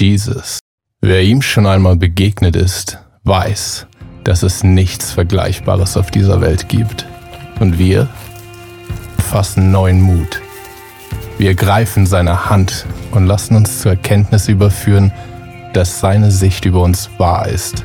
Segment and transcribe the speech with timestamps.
[0.00, 0.58] Jesus.
[1.02, 3.86] Wer ihm schon einmal begegnet ist, weiß,
[4.24, 7.06] dass es nichts Vergleichbares auf dieser Welt gibt.
[7.58, 8.08] Und wir
[9.30, 10.40] fassen neuen Mut.
[11.38, 15.12] Wir greifen seine Hand und lassen uns zur Erkenntnis überführen,
[15.72, 17.84] dass seine Sicht über uns wahr ist.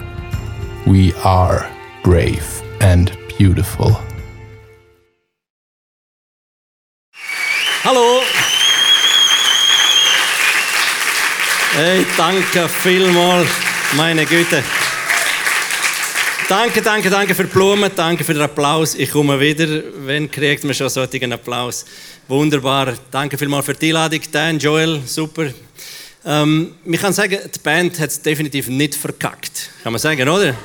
[0.85, 1.65] We are
[2.03, 2.43] brave
[2.79, 3.97] and beautiful.
[7.83, 8.21] Hallo.
[11.77, 13.49] Hey, danke vielmals,
[13.97, 14.63] meine Güte.
[16.47, 18.95] Danke, danke, danke für die Blumen, danke für den Applaus.
[18.95, 21.83] Ich komme wieder, wenn kriegt man schon solchen Applaus.
[22.29, 22.93] Wunderbar.
[23.11, 25.47] Danke vielmals für die Einladung, Dan, Joel, super.
[26.23, 29.69] Ähm, ich kann sagen, die Band hat es definitiv nicht verkackt.
[29.83, 30.55] Kann man sagen, oder?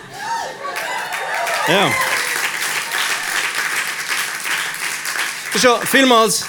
[1.66, 1.92] Ja.
[5.60, 6.46] Schon vielmals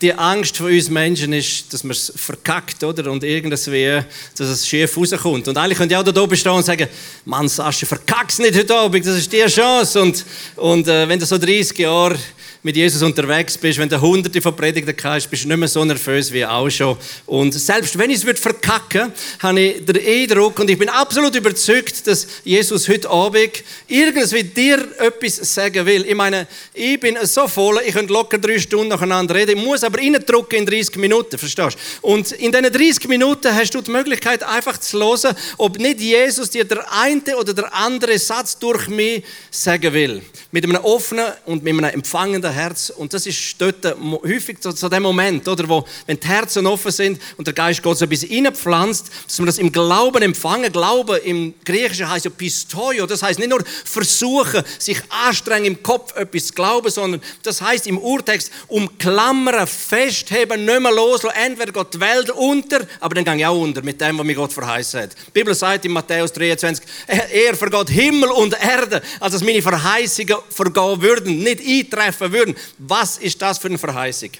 [0.00, 3.10] die Angst von uns Menschen ist, dass man es verkackt, oder?
[3.10, 5.48] Und irgendwie, dass es schief rauskommt.
[5.48, 6.88] Und eigentlich könnte ich auch da oben stehen und sagen,
[7.24, 10.00] Mann, Sascha, verkack's nicht heute Abend, das ist die Chance.
[10.00, 10.24] Und,
[10.56, 12.16] und äh, wenn du so 30 Jahre
[12.62, 15.82] mit Jesus unterwegs bist, wenn du hunderte von Predigten hast, bist du nicht mehr so
[15.82, 16.96] nervös wie auch schon.
[17.24, 21.34] Und selbst wenn ich es verkacken würde, habe ich den Eindruck und ich bin absolut
[21.34, 26.04] überzeugt, dass Jesus heute Abend irgendwie dir etwas sagen will.
[26.06, 29.82] Ich meine, ich bin so voll, ich könnte locker drei Stunden nacheinander reden, ich muss
[29.82, 32.08] aber reindrücken in 30 Minuten, verstehst du?
[32.08, 36.50] Und in diesen 30 Minuten hast du die Möglichkeit, einfach zu hören, ob nicht Jesus
[36.50, 40.20] dir der eine oder der andere Satz durch mich sagen will.
[40.52, 42.90] Mit einem offenen und mit einem empfangenden Herz.
[42.90, 43.84] Und das ist dort
[44.22, 47.82] häufig so, so der Moment, oder, wo, wenn die Herzen offen sind und der Geist
[47.82, 50.72] Gott so ein bisschen reinpflanzt, dass wir das im Glauben empfangen.
[50.72, 53.06] Glauben im Griechischen heißt ja Pistoio.
[53.06, 57.86] Das heißt nicht nur versuchen, sich anstrengen im Kopf etwas zu glauben, sondern das heißt
[57.86, 61.36] im Urtext umklammern, festheben, nicht mehr loslassen.
[61.36, 64.34] Entweder geht die Welt unter, aber dann gehe ich auch unter mit dem, was mir
[64.34, 65.10] Gott verheißen hat.
[65.28, 70.36] Die Bibel sagt in Matthäus 23, er vergeht Himmel und Erde, als dass meine Verheißungen
[70.48, 72.56] vergehen würden, nicht eintreffen würden würden.
[72.78, 74.30] Was ist das für eine Verheißung?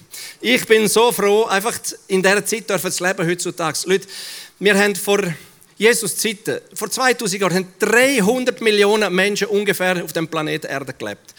[0.40, 1.78] Ich bin so froh, einfach
[2.08, 3.78] in dieser Zeit dürfen zu leben heutzutage.
[3.86, 4.08] Leute,
[4.58, 5.22] wir haben vor
[5.76, 11.34] Jesus Zeiten, vor 2000 Jahren, haben 300 Millionen Menschen ungefähr auf dem Planeten Erde gelebt.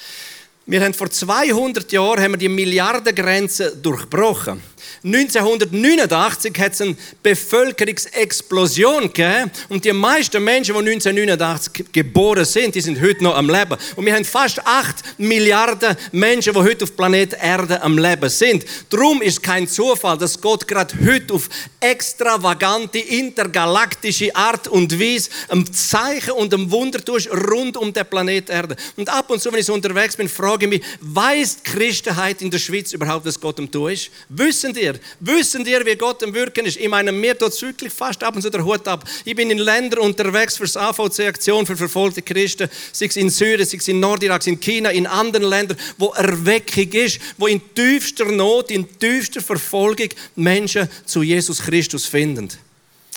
[0.65, 4.61] Wir haben vor 200 Jahren haben wir die Milliardengrenze durchbrochen.
[5.03, 12.81] 1989 hat es eine Bevölkerungsexplosion gegeben und die meisten Menschen, die 1989 geboren sind, die
[12.81, 13.77] sind heute noch am Leben.
[13.95, 18.65] Und wir haben fast 8 Milliarden Menschen, die heute auf Planet Erde am Leben sind.
[18.89, 21.49] Darum ist kein Zufall, dass Gott gerade heute auf
[21.79, 28.49] extravagante, intergalaktische Art und Weise ein Zeichen und ein Wunder tust rund um den Planet
[28.49, 28.75] Erde.
[28.95, 32.51] Und ab und zu, wenn ich so unterwegs bin, frage ich mich, weiß Christenheit in
[32.51, 34.11] der Schweiz überhaupt, dass Gott am Tun ist?
[34.29, 34.99] Wissen die, ihr?
[35.19, 36.77] Wissen ihr, wie Gott am Wirken ist?
[36.77, 39.03] Ich meine, mir tut es wirklich fast ab und zu der Hut ab.
[39.25, 43.65] Ich bin in Ländern unterwegs für das AVC-Aktion für verfolgte Christen, sei es in Syrien,
[43.65, 48.25] sei es in Nordirak, in China, in anderen Ländern, wo Erweckung ist, wo in tiefster
[48.25, 52.49] Not, in tiefster Verfolgung Menschen zu Jesus Christus finden.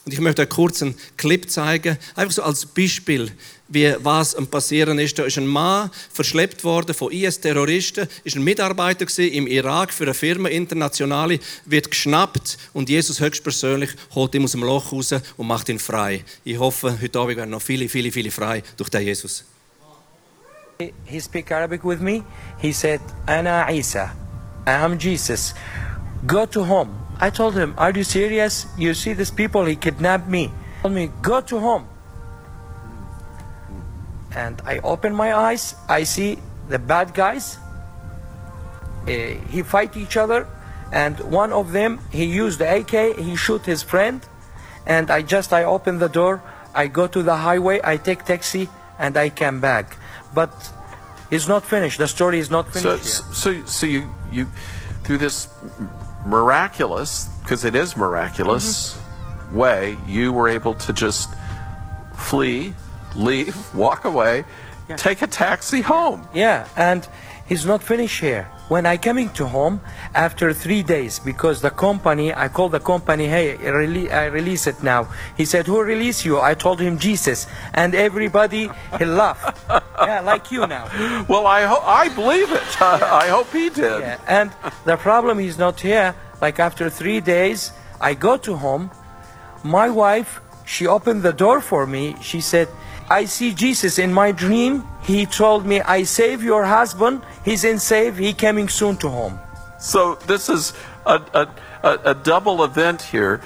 [0.04, 3.32] Und ich möchte euch kurz einen Clip zeigen, einfach so als Beispiel,
[3.68, 5.18] wie was am passieren ist.
[5.18, 10.12] Da ist ein Mann verschleppt worden von IS-Terroristen, ist ein Mitarbeiter im Irak für eine
[10.12, 15.70] Firma internationale, wird geschnappt und Jesus höchstpersönlich holt ihn aus dem Loch raus und macht
[15.70, 16.22] ihn frei.
[16.44, 19.44] Ich hoffe, heute Abend werden noch viele, viele, viele frei durch den Jesus.
[21.06, 22.24] He speak Arabic with me.
[22.58, 24.12] He said, "Ana Isa,
[24.66, 25.54] I am Jesus.
[26.26, 28.66] Go to home." I told him, Are you serious?
[28.76, 30.44] You see these people, he kidnapped me.
[30.48, 31.86] He told me, Go to home.
[34.36, 37.56] And I open my eyes, I see the bad guys.
[39.08, 39.10] Uh,
[39.54, 40.46] he fight each other,
[40.92, 44.20] and one of them, he used the AK, he shoot his friend,
[44.86, 46.42] and I just, I open the door,
[46.74, 48.68] I go to the highway, I take taxi,
[48.98, 49.96] and I come back.
[50.34, 50.52] But
[51.30, 51.98] it's not finished.
[51.98, 53.06] The story is not So, finished.
[53.06, 53.34] yet.
[53.34, 54.46] so, so you, you,
[55.04, 55.48] through this
[56.24, 59.56] miraculous, because it is miraculous mm-hmm.
[59.56, 61.30] way, you were able to just
[62.16, 62.74] flee,
[63.14, 64.44] leave, walk away,
[64.96, 66.26] take a taxi home.
[66.34, 67.06] Yeah, and
[67.46, 68.48] he's not finished here.
[68.68, 69.80] When I coming to home
[70.14, 73.58] after three days, because the company, I called the company, hey,
[74.10, 75.08] I, release it now.
[75.36, 76.40] He said, who release you?
[76.40, 79.60] I told him Jesus, and everybody he laughed.
[79.98, 80.88] yeah, like you now.
[81.28, 82.62] Well, I, ho- I believe it.
[82.82, 84.00] I hope he did.
[84.00, 84.50] Yeah, and
[84.86, 86.14] the problem is not here.
[86.40, 88.90] Like after three days, I go to home.
[89.62, 92.16] My wife, she opened the door for me.
[92.22, 92.68] She said,
[93.10, 94.84] I see Jesus in my dream.
[95.02, 97.22] He told me, I save your husband.
[97.44, 98.16] He's in safe.
[98.16, 99.38] He coming soon to home.
[99.78, 100.72] So this is
[101.04, 101.48] a, a,
[101.82, 103.42] a, a double event here.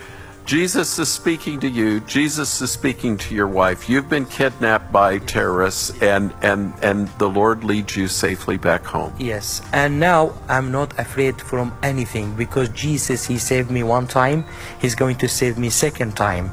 [0.48, 2.00] Jesus is speaking to you.
[2.00, 3.86] Jesus is speaking to your wife.
[3.86, 9.12] You've been kidnapped by terrorists, and, and, and the Lord leads you safely back home.
[9.18, 14.46] Yes, and now I'm not afraid from anything because Jesus, He saved me one time,
[14.80, 16.50] He's going to save me second time.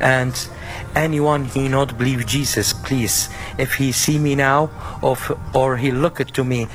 [0.00, 0.34] And
[0.96, 3.28] anyone He not believe Jesus, please,
[3.58, 4.70] if He see me now,
[5.02, 5.16] or,
[5.54, 6.66] or He look it to me,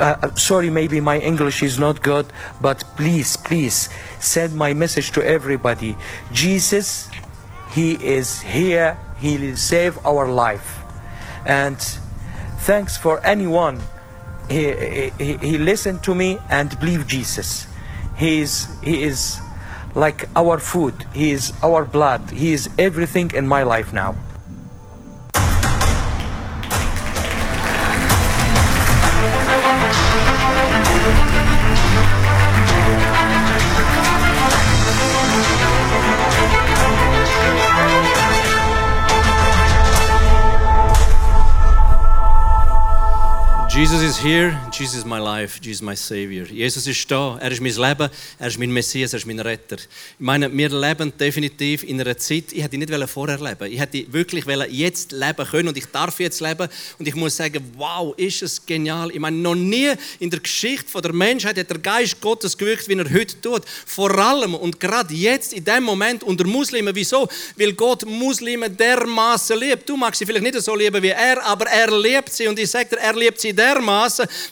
[0.00, 2.26] uh, sorry, maybe my English is not good,
[2.60, 3.88] but please, please
[4.20, 5.96] send my message to everybody.
[6.32, 7.08] Jesus,
[7.72, 8.98] He is here.
[9.18, 10.80] He will save our life.
[11.46, 11.78] And
[12.60, 13.80] thanks for anyone.
[14.48, 17.66] He, he, he listened to me and believe Jesus.
[18.16, 19.40] He is, he is
[19.94, 20.94] like our food.
[21.12, 22.30] He is our blood.
[22.30, 24.16] He is everything in my life now.
[43.76, 46.46] Jesus is here, Jesus is my life, Jesus is my Savior.
[46.46, 49.78] Jesus ist da, er ist mein Leben, er ist mein Messias, er ist mein Retter.
[49.78, 49.88] Ich
[50.20, 54.44] meine, wir leben definitiv in einer Zeit, ich hätte nicht vorher leben Ich hätte wirklich
[54.70, 56.68] jetzt leben können und ich darf jetzt leben.
[57.00, 59.10] Und ich muss sagen, wow, ist es genial.
[59.10, 62.94] Ich meine, noch nie in der Geschichte der Menschheit hat der Geist Gottes gewirkt, wie
[62.94, 63.62] er heute tut.
[63.86, 66.94] Vor allem und gerade jetzt, in dem Moment unter Muslimen.
[66.94, 67.28] Wieso?
[67.56, 69.88] Weil Gott Muslime dermaßen liebt.
[69.88, 72.46] Du magst sie vielleicht nicht so lieben wie er, aber er liebt sie.
[72.46, 73.63] Und ich sage dir, er liebt sie dermaßen,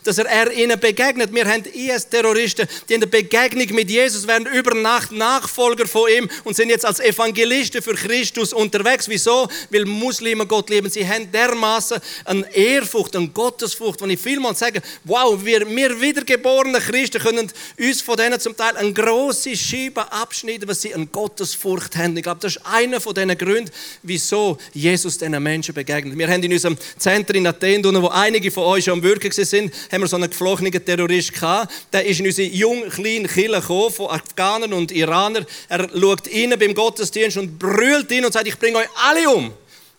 [0.05, 1.33] dass er, er ihnen begegnet.
[1.35, 6.29] Wir haben IS-Terroristen, die in der Begegnung mit Jesus werden über Nacht Nachfolger von ihm
[6.45, 9.09] und sind jetzt als Evangelisten für Christus unterwegs.
[9.09, 9.49] Wieso?
[9.71, 10.91] Weil Muslime Gott lieben.
[10.91, 16.81] Sie haben dermaßen eine Ehrfurcht, eine Gottesfurcht, wo ich vielmals sage, wow, wir, wir wiedergeborenen
[16.81, 21.97] Christen können uns von denen zum Teil eine große Scheibe abschneiden, weil sie eine Gottesfurcht
[21.97, 22.17] haben.
[22.17, 23.71] Ich glaube, das ist einer von diesen Gründen,
[24.03, 26.17] wieso Jesus diesen Menschen begegnet.
[26.17, 30.01] Wir haben in unserem Zentrum in Athen, wo einige von euch schon Wirken sind, haben
[30.01, 31.73] wir so einen geflohenen Terrorist gehabt.
[31.93, 35.47] Der ist in unsere jung, kleine Kirche gekommen, von Afghanen und Iranern.
[35.69, 39.53] Er schaut rein beim Gottesdienst und brüllt ihn und sagt, ich bringe euch alle um.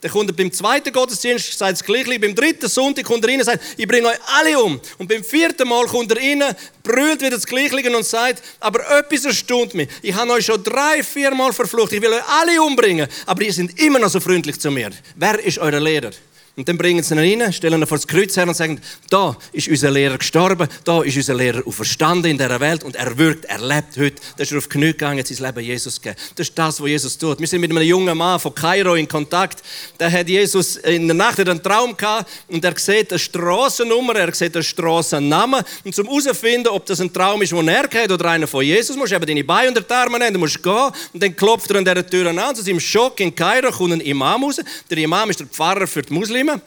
[0.04, 2.20] Dann kommt er beim zweiten Gottesdienst, sagt das Gleiche.
[2.20, 4.78] Beim dritten Sonntag kommt er rein und sagt, ich bringe euch alle um.
[4.98, 6.44] Und beim vierten Mal kommt er rein,
[6.84, 9.88] brüllt wieder das Gleiche und sagt, aber etwas erstaunt mich.
[10.02, 11.94] Ich habe euch schon drei, vier Mal verflucht.
[11.94, 13.08] Ich will euch alle umbringen.
[13.26, 14.90] Aber ihr seid immer noch so freundlich zu mir.
[15.16, 16.12] Wer ist euer Lehrer?
[16.56, 18.80] Und dann bringen sie ihn rein, stellen ihn vor das Kreuz her und sagen,
[19.10, 23.18] da ist unser Lehrer gestorben, da ist unser Lehrer auferstanden in dieser Welt und er
[23.18, 24.22] wirkt, er lebt heute.
[24.38, 26.22] Da ist auf Knie gegangen, hat sein Leben Jesus gegeben.
[26.36, 27.40] Das ist das, was Jesus tut.
[27.40, 29.64] Wir sind mit einem jungen Mann von Kairo in Kontakt.
[30.00, 34.36] Der hat Jesus in der Nacht einen Traum gehabt und er sieht eine Straßennummer, er
[34.36, 35.64] sieht einen Strassennamen.
[35.84, 38.96] Und zum herauszufinden, ob das ein Traum ist, den er kennt oder einer von Jesus,
[38.96, 41.72] musst du eben deine Beine unter die Arme nehmen, du musst gehen und dann klopft
[41.72, 42.56] er an dieser Tür an.
[42.56, 44.62] Zu seinem Schock in Kairo kommt ein Imam raus.
[44.88, 46.43] Der Imam ist der Pfarrer für die Muslime.
[46.44, 46.62] Muslime.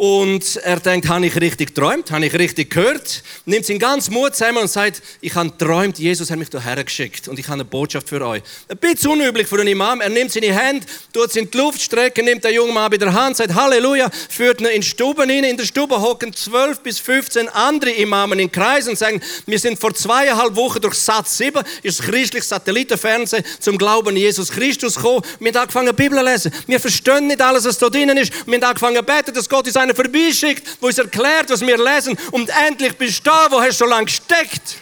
[0.00, 2.10] Und er denkt, habe ich richtig geträumt?
[2.10, 3.22] Habe ich richtig gehört?
[3.44, 7.28] Nimmt seinen ganzen Mut zusammen und sagt, ich habe geträumt, Jesus hat mich hierher geschickt
[7.28, 8.42] und ich habe eine Botschaft für euch.
[8.70, 10.00] Ein bisschen unüblich für einen Imam.
[10.00, 12.96] Er nimmt seine Hände, tut sie in die Luft strecken, nimmt den jungen Mann bei
[12.96, 15.44] der Hand, sagt Halleluja, führt ihn in die Stube rein.
[15.44, 19.78] In der Stube hocken 12 bis 15 andere Imamen in Kreis und sagen, wir sind
[19.78, 24.94] vor zweieinhalb Wochen durch Satz 7, ist das christliche Satellitenfernsehen, zum Glauben an Jesus Christus
[24.94, 25.22] gekommen.
[25.40, 26.52] Wir haben angefangen, Bibel zu lesen.
[26.66, 28.32] Wir verstehen nicht alles, was da drinnen ist.
[28.46, 32.16] Wir haben angefangen beten, dass Gott uns eine vorbeischickt, der uns erklärt, was wir lesen.
[32.30, 34.76] Und endlich bist du da, wo hast du so lange gesteckt.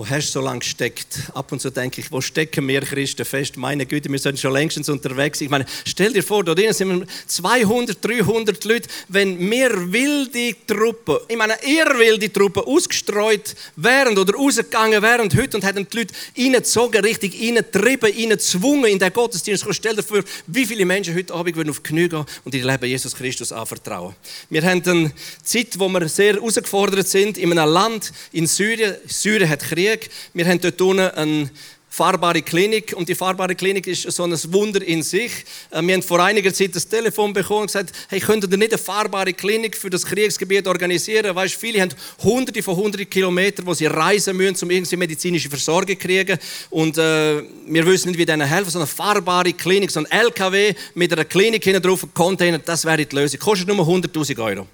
[0.00, 1.30] Wo hast du so lange gesteckt?
[1.34, 3.58] Ab und zu denke ich, wo stecken wir Christen fest?
[3.58, 5.42] Meine Güte, wir sind schon längstens unterwegs.
[5.42, 8.88] Ich meine, stell dir vor, da drinnen sind 200, 300 Leute.
[9.08, 15.58] Wenn mehr wilde Truppen, ich meine, ihr wilde Truppen ausgestreut wären oder rausgegangen wären heute
[15.58, 19.66] und hätten die Leute reingezogen, richtig reingetrieben, reingezwungen in den Gottesdienst.
[19.68, 22.64] Stell dir vor, wie viele Menschen heute Abend würden auf die Knie gehen und ihr
[22.64, 24.14] Leben Jesus Christus anvertrauen.
[24.48, 28.96] Wir haben eine Zeit, wo wir sehr herausgefordert sind, in einem Land in Syrien.
[29.06, 30.10] Syrien hat Krieg Krieg.
[30.34, 31.50] Wir haben dort unten eine
[31.92, 35.32] fahrbare Klinik und die fahrbare Klinik ist so ein Wunder in sich.
[35.70, 38.72] Äh, wir haben vor einiger Zeit das Telefon bekommen und gesagt, hey, könnt ihr nicht
[38.72, 41.34] eine fahrbare Klinik für das Kriegsgebiet organisieren?
[41.34, 41.92] Weißt, viele haben
[42.22, 46.38] hunderte von hunderten Kilometern, wo sie reisen müssen, um irgendwie medizinische Versorgung zu kriegen
[46.70, 48.70] und äh, wir wissen nicht, wie denen helfen.
[48.70, 52.84] So eine fahrbare Klinik, so ein LKW mit einer Klinik hinten drauf, ein Container, das
[52.84, 53.40] wäre die Lösung.
[53.40, 54.68] Kostet nur 100'000 Euro.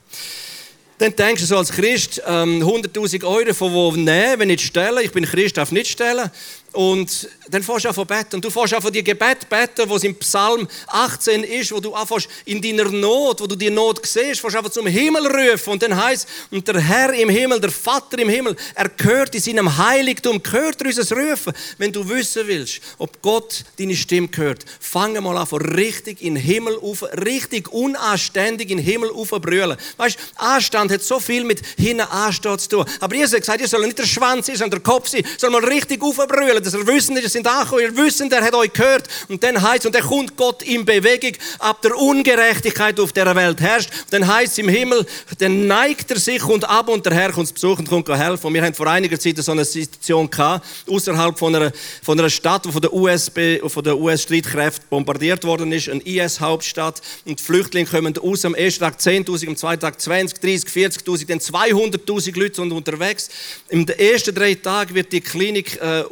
[0.98, 4.98] Dann denkst du so als Christ, ähm, 100.000 Euro von wo nehmen, wenn nicht stellen.
[5.02, 6.30] Ich bin Christ, darf nicht stellen.
[6.76, 8.36] Und dann fährst du von beten.
[8.36, 11.94] Und du fährst von die Gebet beten, wo es im Psalm 18 ist, wo du
[11.94, 15.70] anfängst in deiner Not, wo du die Not siehst, fährst einfach zum Himmel rufen.
[15.70, 19.40] Und dann heißt und der Herr im Himmel, der Vater im Himmel, er gehört in
[19.40, 21.54] seinem Heiligtum, gehört er unser Rufen.
[21.78, 26.34] Wenn du wissen willst, ob Gott deine Stimme hört, fange mal an, von richtig in
[26.34, 29.78] den Himmel auf, richtig unanständig in den Himmel auf brüllen.
[29.96, 32.84] Weißt, Anstand hat so viel mit hinten anstehen zu tun.
[33.00, 35.50] Aber Jesus hat gesagt, ihr soll nicht der Schwanz sein, sondern der Kopf sein, soll
[35.50, 39.08] mal richtig aufbrüllen, dass er wissen, ihr sind angekommen, ihr wissen, der hat euch gehört.
[39.28, 43.60] Und dann heißt und dann kommt Gott in Bewegung, ab der Ungerechtigkeit auf der Welt
[43.60, 43.90] herrscht.
[44.10, 45.06] Dann heißt im Himmel,
[45.38, 48.46] dann neigt er sich und ab und der Herr kommt besuchen und kommt helfen.
[48.46, 52.30] Und wir haben vor einiger Zeit so eine Situation gehabt, außerhalb von einer, von einer
[52.30, 57.00] Stadt, die von der USB, von der US-Streitkräften bombardiert worden ist, eine IS-Hauptstadt.
[57.24, 61.26] Und die Flüchtlinge kommen aus am ersten Tag 10.000, am zweiten Tag 20, 30, 40.000,
[61.28, 63.28] dann 200.000 Leute sind unterwegs.
[63.68, 66.02] In den ersten drei Tagen wird die Klinik äh,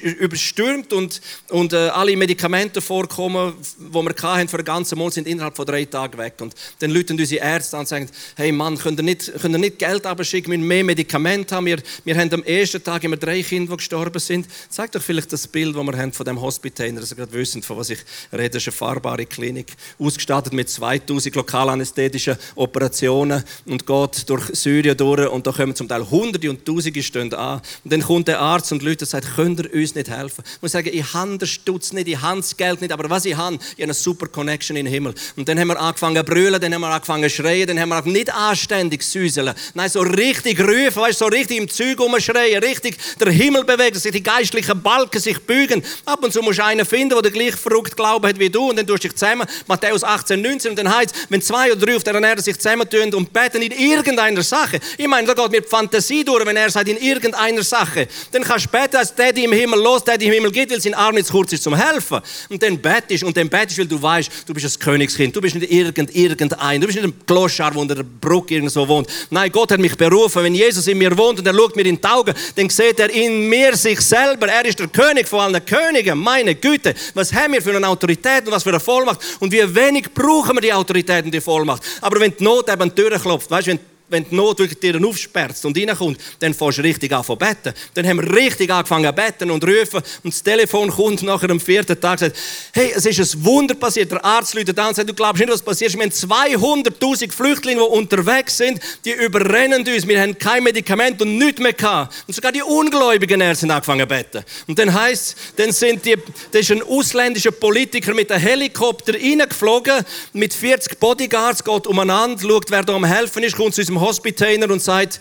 [0.00, 5.26] überstürmt und, und äh, alle Medikamente vorkommen, die wir hatten für den ganzen Monat, sind
[5.26, 6.34] innerhalb von drei Tagen weg.
[6.40, 9.58] Und dann rufen unsere Ärzte an und sagen, hey Mann, könnt ihr nicht, könnt ihr
[9.58, 11.66] nicht Geld abschicken, wir müssen mehr Medikamente haben.
[11.66, 14.46] Wir, wir haben am ersten Tag immer drei Kinder, die gestorben sind.
[14.68, 17.62] Zeig doch vielleicht das Bild, das wir haben von dem Hospitaler, dass ihr gerade wissen,
[17.62, 17.98] von was ich
[18.32, 18.50] rede.
[18.50, 25.28] Das ist eine fahrbare Klinik, ausgestattet mit 2000 lokalanästhetischen Operationen und geht durch Syrien durch
[25.28, 27.60] und da kommen zum Teil Hunderte und Tausende stehen an.
[27.84, 30.44] Und dann kommt der Arzt und Leute sagt, könnt ihr uns nicht helfen?
[30.46, 33.24] Ich muss sagen, ich habe den Stutz nicht, ich habe das Geld nicht, aber was
[33.24, 35.14] ich habe, ich habe eine super Connection in den Himmel.
[35.36, 37.88] Und dann haben wir angefangen zu brüllen, dann haben wir angefangen zu schreien, dann haben
[37.88, 42.98] wir nicht anständig süßeln, nein, so richtig rufen, weißt, so richtig im Zeug umschreien, richtig
[43.18, 45.82] der Himmel bewegen, sich die geistlichen Balken sich bügen.
[46.04, 48.76] Ab und zu musst du einen finden, der gleich verrückt Glauben hat wie du und
[48.76, 49.46] dann tust du dich zusammen.
[49.66, 53.12] Matthäus 18, 19 und dann heißt wenn zwei oder drei auf der Erde sich zusammentun
[53.14, 54.78] und beten in irgendeiner Sache.
[54.96, 58.08] Ich meine, da geht mir die Fantasie durch, wenn er sagt, in irgendeiner Sache.
[58.30, 60.80] Dann kannst du beten, als die im Himmel los, der die im Himmel geht, weil
[60.80, 62.20] sein Arm zu kurz ist zum Helfen.
[62.48, 65.34] Und dann betest und dann betest, weil du weißt, du bist ein Königskind.
[65.34, 66.80] Du bist nicht irgend, irgendein.
[66.80, 69.08] Du bist nicht ein Kloschar, der unter der Brücke irgendwo wohnt.
[69.30, 70.42] Nein, Gott hat mich berufen.
[70.42, 73.10] Wenn Jesus in mir wohnt und er schaut mir in die Augen, dann sieht er
[73.10, 74.48] in mir sich selber.
[74.48, 76.18] Er ist der König von allen Königen.
[76.18, 79.20] Meine Güte, was haben wir für eine Autorität und was für eine Vollmacht?
[79.40, 81.82] Und wie wenig brauchen wir die Autorität und die Vollmacht.
[82.00, 84.58] Aber wenn die Not eben an die Tür klopft, weißt du, wenn wenn die Not
[84.58, 87.72] wirklich dir aufsperrt und reinkommt, dann fährst du richtig an zu beten.
[87.94, 91.58] Dann haben wir richtig angefangen zu beten und rufen und das Telefon kommt nach dem
[91.58, 92.36] vierten Tag und sagt,
[92.72, 94.10] hey, es ist ein Wunder passiert.
[94.10, 95.98] Der Arzt läutet an und sagt, du glaubst nicht, was passiert ist.
[95.98, 100.06] Wir haben 200'000 Flüchtlinge, die unterwegs sind, die überrennen uns.
[100.06, 102.24] Wir haben kein Medikament und nichts mehr gehabt.
[102.26, 104.44] Und sogar die ungläubigen Ärzte haben angefangen zu beten.
[104.66, 106.16] Und dann heisst dann sind die,
[106.50, 112.70] das ist ein ausländischer Politiker mit einem Helikopter reingeflogen, mit 40 Bodyguards, geht umeinander, schaut,
[112.70, 115.20] wer da am helfen ist, kommt zu unserem Hospitainer und sagt,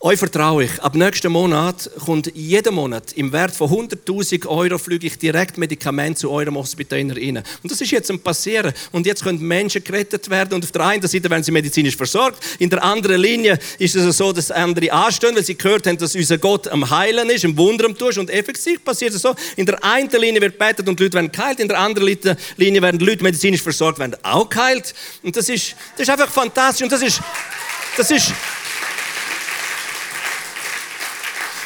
[0.00, 0.80] euch vertraue ich.
[0.80, 6.20] Ab nächsten Monat kommt jeden Monat im Wert von 100.000 Euro flüge ich direkt Medikamente
[6.20, 7.42] zu eurem Hospitaler rein.
[7.64, 8.72] Und das ist jetzt am passieren.
[8.92, 10.54] Und jetzt können Menschen gerettet werden.
[10.54, 12.38] Und auf der einen Seite werden sie medizinisch versorgt.
[12.60, 16.14] In der anderen Linie ist es so, dass andere anstehen, weil sie gehört haben, dass
[16.14, 18.18] unser Gott am Heilen ist, am Wunder am Tun ist.
[18.18, 19.34] Und effektiv passiert es so.
[19.56, 21.58] In der einen Linie wird betet und Leute werden geheilt.
[21.58, 22.16] In der anderen
[22.56, 24.94] Linie werden Leute medizinisch versorgt, werden auch geheilt.
[25.24, 26.84] Und das ist, das ist einfach fantastisch.
[26.84, 27.20] Und das ist,
[27.98, 28.32] das ist,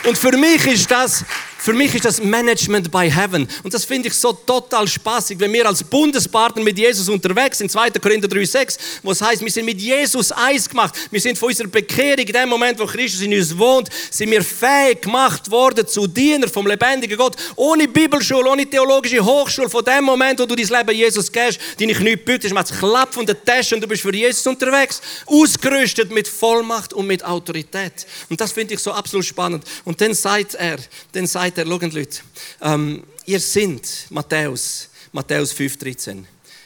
[0.04, 1.24] und für mich ist das
[1.62, 3.46] für mich ist das Management by Heaven.
[3.62, 7.70] Und das finde ich so total spaßig, wenn wir als Bundespartner mit Jesus unterwegs sind,
[7.70, 7.90] 2.
[7.90, 10.92] Korinther 3,6, wo es heißt, wir sind mit Jesus eins gemacht.
[11.12, 14.42] Wir sind von unserer Bekehrung, in dem Moment, wo Christus in uns wohnt, sind wir
[14.42, 17.36] fähig gemacht worden zu Diener vom lebendigen Gott.
[17.54, 21.94] Ohne Bibelschule, ohne theologische Hochschule, von dem Moment, wo du dein Leben Jesus gehst, deine
[21.94, 25.00] Knie bückst, du machst Klapp von der Tasche und du bist für Jesus unterwegs.
[25.26, 28.04] Ausgerüstet mit Vollmacht und mit Autorität.
[28.28, 29.62] Und das finde ich so absolut spannend.
[29.84, 30.78] Und dann sagt er,
[31.12, 32.20] dann sagt sagt er, schaut Leute,
[32.62, 36.24] ähm, ihr seid, Matthäus, Matthäus 5,13,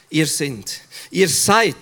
[0.09, 1.75] ihr seid, ihr seid,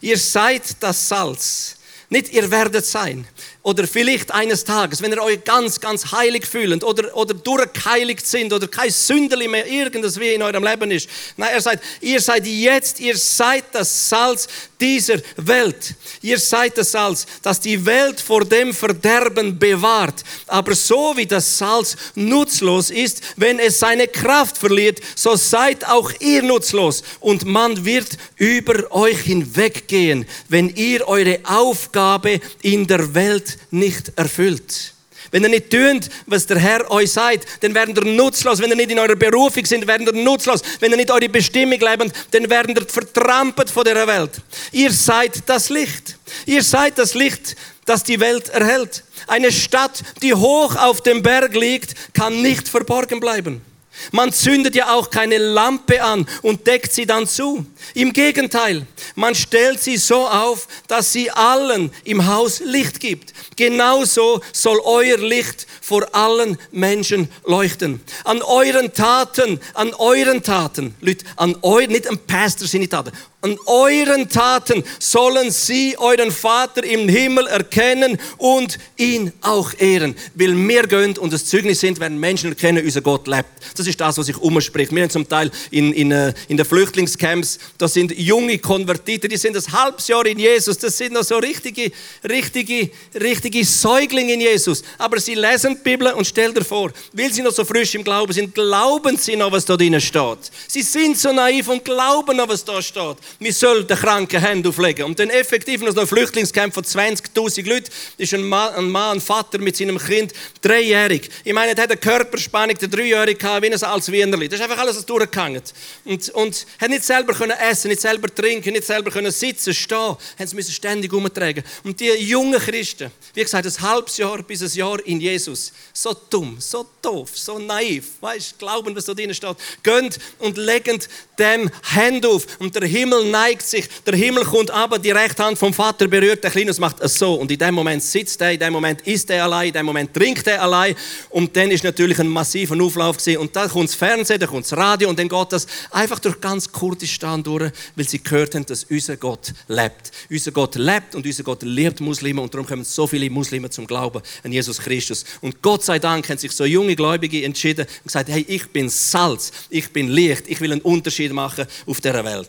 [0.00, 1.76] ihr seid das Salz.
[2.10, 3.26] Nicht ihr werdet sein.
[3.62, 8.52] Oder vielleicht eines Tages, wenn ihr euch ganz, ganz heilig fühlt oder, oder durchgeheiligt sind
[8.52, 11.08] oder kein Sünderli mehr irgendwas wie in eurem Leben ist.
[11.38, 14.46] Nein, er sagt, ihr seid jetzt, ihr seid das Salz
[14.82, 15.94] dieser Welt.
[16.22, 20.24] Ihr seid das Salz, das die Welt vor dem Verderben bewahrt.
[20.48, 26.10] Aber so wie das Salz nutzlos ist, wenn es seine Kraft verliert, so seid auch
[26.18, 27.04] ihr nutzlos.
[27.20, 34.94] Und man wird über euch hinweggehen, wenn ihr eure Aufgabe in der Welt nicht erfüllt.
[35.32, 38.60] Wenn ihr nicht tut, was der Herr euch sagt, dann werdet ihr nutzlos.
[38.60, 40.62] Wenn ihr nicht in eurer Berufung sind, werdet ihr nutzlos.
[40.78, 44.32] Wenn ihr nicht eure Bestimmung lebt, dann werdet ihr vertrampelt von der Welt.
[44.72, 46.18] Ihr seid das Licht.
[46.44, 49.04] Ihr seid das Licht, das die Welt erhält.
[49.26, 53.62] Eine Stadt, die hoch auf dem Berg liegt, kann nicht verborgen bleiben.
[54.10, 57.64] Man zündet ja auch keine Lampe an und deckt sie dann zu.
[57.94, 63.32] Im Gegenteil, man stellt sie so auf, dass sie allen im Haus Licht gibt.
[63.56, 68.00] Genauso soll euer Licht vor allen Menschen leuchten.
[68.24, 73.12] An euren Taten, an euren Taten, Leute, an euren, nicht am Pastor sind die Taten,
[73.42, 80.14] an euren Taten sollen sie euren Vater im Himmel erkennen und ihn auch ehren.
[80.34, 83.48] Weil wir gehen und das Zeugnis sind, wenn Menschen erkennen, unser Gott lebt.
[83.76, 84.94] Das ist das, was sich umspricht.
[84.94, 89.36] Wir haben zum Teil in, in, äh, in den Flüchtlingscamps, das sind junge Konvertiten, die
[89.36, 90.78] sind ein halbes Jahr in Jesus.
[90.78, 91.90] Das sind noch so richtige,
[92.22, 94.84] richtige, richtige Säuglinge in Jesus.
[94.98, 98.04] Aber sie lesen die Bibel und stell dir vor, weil sie noch so frisch im
[98.04, 100.38] Glauben sind, glauben sie noch, was da drin steht.
[100.68, 104.68] Sie sind so naiv und glauben noch, was da steht wir sollen den Kranken Hände
[104.68, 105.04] auflegen.
[105.04, 109.20] Und dann effektiv noch ein Flüchtlingscamp von 20.000 Leuten ist ein Mann, ein Mann, ein
[109.20, 111.28] Vater mit seinem Kind, dreijährig.
[111.44, 114.48] Ich meine, er hat eine Körperspannung, der Dreijährige gehabt, wie ein als Wienerli.
[114.48, 115.62] Das ist einfach alles durchgegangen.
[116.04, 119.96] Und, und hat nicht selber können essen, nicht selber trinken, nicht selber können sitzen, stehen.
[119.98, 121.64] Haben sie müssen ständig umtragen.
[121.84, 126.14] Und die jungen Christen, wie gesagt, ein halbes Jahr bis ein Jahr in Jesus, so
[126.30, 131.00] dumm, so doof, so naiv, weißt, glauben, was da drin steht, gehen und legen
[131.38, 135.58] dem Hände auf und der Himmel neigt sich, der Himmel kommt aber, die rechte Hand
[135.58, 137.34] vom Vater berührt, der Kleine macht es so.
[137.34, 140.12] Und in dem Moment sitzt er, in dem Moment isst er allein, in dem Moment
[140.14, 140.94] trinkt er allein.
[141.30, 143.38] Und dann ist natürlich ein massiver Auflauf gewesen.
[143.38, 146.40] Und dann kommt das Fernsehen, dann kommt das Radio und dann geht das einfach durch
[146.40, 150.12] ganz Kurdistan durch, weil sie gehört haben, dass unser Gott lebt.
[150.30, 153.86] Unser Gott lebt und unser Gott liebt Muslime und darum kommen so viele Muslime zum
[153.86, 155.24] Glauben an Jesus Christus.
[155.40, 158.88] Und Gott sei Dank haben sich so junge Gläubige entschieden und gesagt, hey, ich bin
[158.88, 162.48] Salz, ich bin Licht, ich will einen Unterschied machen auf dieser Welt.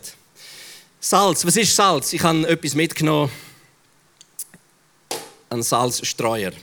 [1.05, 2.13] Salz, was ist Salz?
[2.13, 3.29] Ich habe etwas mitgenommen.
[5.49, 6.53] Ein Salzstreuer.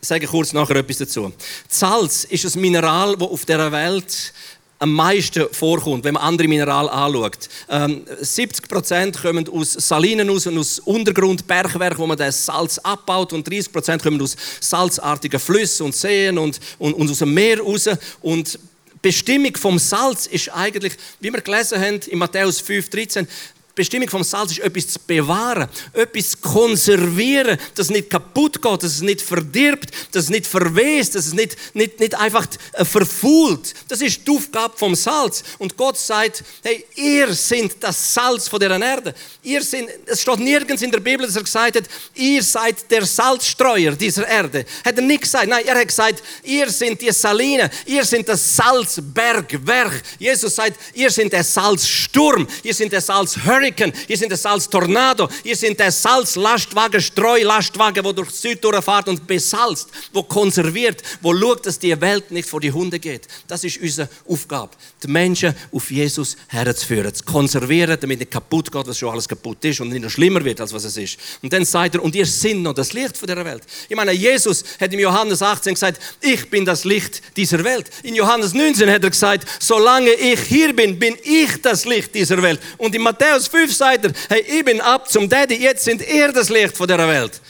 [0.00, 1.32] Ich sage kurz nachher etwas dazu.
[1.68, 4.32] Salz ist ein Mineral, das auf der Welt
[4.78, 7.48] am meisten vorkommt, wenn man andere Minerale anschaut.
[7.68, 12.78] Ähm, 70 Prozent kommen aus Salinen aus und aus Untergrund, Bergwerk, wo man das Salz
[12.78, 17.34] abbaut und 30 Prozent kommen aus salzartigen Flüssen und Seen und, und, und aus dem
[17.34, 17.88] Meer raus.
[18.22, 18.60] Und
[19.02, 23.26] Bestimmung vom Salz ist eigentlich, wie wir gelesen haben in Matthäus 5,13,
[23.74, 28.82] Bestimmung vom Salz ist, etwas zu bewahren, etwas zu konservieren, dass es nicht kaputt geht,
[28.82, 32.84] dass es nicht verdirbt, dass es nicht verwest, dass es nicht, nicht, nicht einfach äh,
[32.84, 33.74] verfuhlt.
[33.88, 35.44] Das ist die Aufgabe vom Salz.
[35.58, 39.14] Und Gott sagt, hey, ihr seid das Salz von der Erde.
[39.42, 43.06] Ihr sind, es steht nirgends in der Bibel, dass er gesagt hat, ihr seid der
[43.06, 44.66] Salzstreuer dieser Erde.
[44.84, 45.48] Hat er nicht gesagt.
[45.48, 50.02] Nein, er hat gesagt, ihr seid die Saline, ihr seid das Salzbergwerk.
[50.18, 53.59] Jesus sagt, ihr seid der Salzsturm, ihr seid der Salzhurricane.
[53.60, 59.88] Hurricane, sind der Salztornado, ihr sind der Salzlastwagen, Streulastwagen, wo durch Süd durchfahrt und besalzt,
[60.12, 63.26] wo konserviert, wo schaut, dass die Welt nicht vor die Hunde geht.
[63.48, 64.70] Das ist unsere Aufgabe,
[65.02, 69.64] die Menschen auf Jesus herzuführen, zu konservieren, damit nicht kaputt geht, was schon alles kaputt
[69.64, 71.18] ist und nicht noch schlimmer wird, als was es ist.
[71.42, 73.62] Und dann sagt er, und ihr seid noch das Licht von der Welt.
[73.88, 77.90] Ich meine, Jesus hat im Johannes 18 gesagt, ich bin das Licht dieser Welt.
[78.02, 82.42] In Johannes 19 hat er gesagt, solange ich hier bin, bin ich das Licht dieser
[82.42, 82.60] Welt.
[82.78, 86.32] Und in Matthäus 5 sagt er, hey, ich bin ab zum Daddy, jetzt sind ihr
[86.32, 87.40] das Licht von der Welt.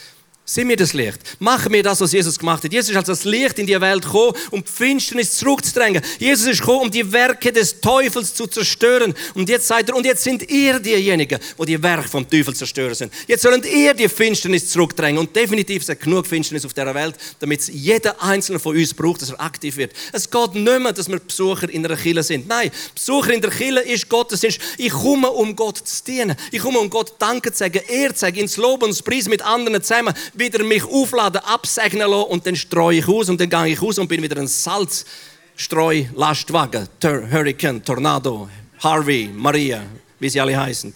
[0.51, 1.17] Sind wir das Licht?
[1.39, 2.73] Machen wir das, was Jesus gemacht hat.
[2.73, 6.01] Jesus ist als das Licht in die Welt gekommen, um die Finsternis zurückzudrängen.
[6.19, 9.13] Jesus ist gekommen, um die Werke des Teufels zu zerstören.
[9.33, 12.93] Und jetzt sagt er, und jetzt sind ihr diejenigen, wo die Werke vom Teufel zerstören
[12.93, 13.13] sind.
[13.27, 15.19] Jetzt sollen ihr die Finsternis zurückdrängen.
[15.19, 19.21] Und definitiv ist genug Finsternis auf dieser Welt, damit es jeder Einzelne von uns braucht,
[19.21, 19.93] dass er aktiv wird.
[20.11, 22.49] Es geht nicht mehr, dass wir Besucher in einer Kille sind.
[22.49, 24.59] Nein, Besucher in der Kille ist Gottesdienst.
[24.77, 26.35] Ich komme, um Gott zu dienen.
[26.51, 29.29] Ich komme, um Gott Danke zu sagen, Ehre zu sagen, ins Lob und ins Preis
[29.29, 33.49] mit anderen zusammen wieder mich aufladen, absegnen lassen und dann streue ich aus und dann
[33.49, 36.89] gehe ich aus und bin wieder ein Salzstreu-Lastwagen.
[37.01, 38.49] Hurricane, Tornado,
[38.79, 39.83] Harvey, Maria,
[40.19, 40.93] wie sie alle heißen.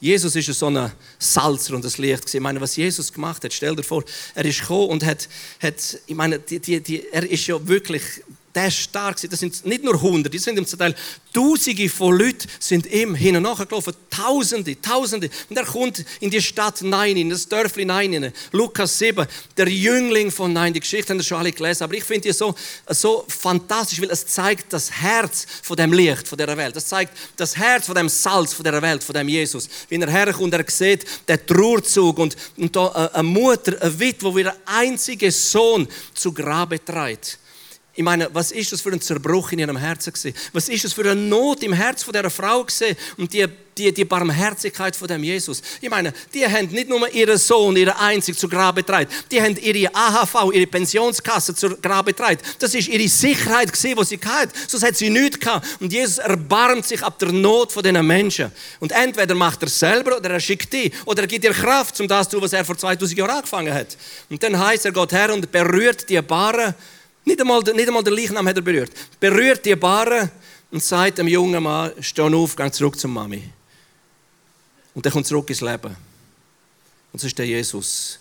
[0.00, 2.34] Jesus ist so ein Salzer und das Licht.
[2.34, 5.26] Ich meine, was Jesus gemacht hat, stell dir vor, er ist gekommen und hat,
[5.62, 8.02] hat ich meine, die, die, die, er ist ja wirklich
[8.54, 9.20] der ist stark.
[9.28, 10.94] Das sind nicht nur Hunderte, die sind im Teil
[11.32, 13.92] Tausende von Leuten sind ihm hin und nachher gelaufen.
[14.08, 15.28] Tausende, Tausende.
[15.50, 20.30] Und er kommt in die Stadt Nein, in das Dörfli Nein, Lukas 7, der Jüngling
[20.30, 20.72] von Nein.
[20.72, 22.54] Die Geschichte haben wir schon alle gelesen, aber ich finde die so,
[22.88, 26.76] so fantastisch, weil es zeigt das Herz von dem Licht, von der Welt.
[26.76, 29.68] Es zeigt das Herz von dem Salz, von der Welt, von dem Jesus.
[29.88, 34.38] Wenn er herkommt, er sieht den Trauerzug und, und da eine Mutter, eine Witwe, wo
[34.38, 37.38] ihren einzigen Sohn zu Grabe trägt.
[37.96, 40.34] Ich meine, was ist das für ein Zerbruch in ihrem Herzen gewesen?
[40.52, 42.96] Was ist das für eine Not im Herz von dieser Frau gewesen?
[43.16, 43.46] Und die,
[43.78, 45.62] die, die Barmherzigkeit von dem Jesus.
[45.80, 49.08] Ich meine, die haben nicht nur ihren Sohn, ihren einzig zu Grabe getragen.
[49.30, 52.38] Die haben ihre AHV, ihre Pensionskasse zu Grabe getragen.
[52.58, 54.52] Das ist ihre Sicherheit gewesen, die sie hatte.
[54.66, 55.64] Sonst hat sie nichts gehabt.
[55.80, 58.50] Und Jesus erbarmt sich ab der Not von diesen Menschen.
[58.80, 60.90] Und entweder macht er es selber oder er schickt die.
[61.04, 63.72] Oder er gibt ihr Kraft, um das zu tun, was er vor 2000 Jahren angefangen
[63.72, 63.96] hat.
[64.28, 66.74] Und dann heißt er, geht her und berührt die Bahre
[67.24, 68.92] nicht einmal, nicht einmal der Leichnam hat er berührt.
[69.18, 70.30] Berührt die Bahre
[70.70, 73.42] und sagt dem jungen Mann, steh auf, geh zurück zur Mami.
[74.94, 75.96] Und er kommt zurück ins Leben.
[77.12, 78.18] Und das ist der Jesus,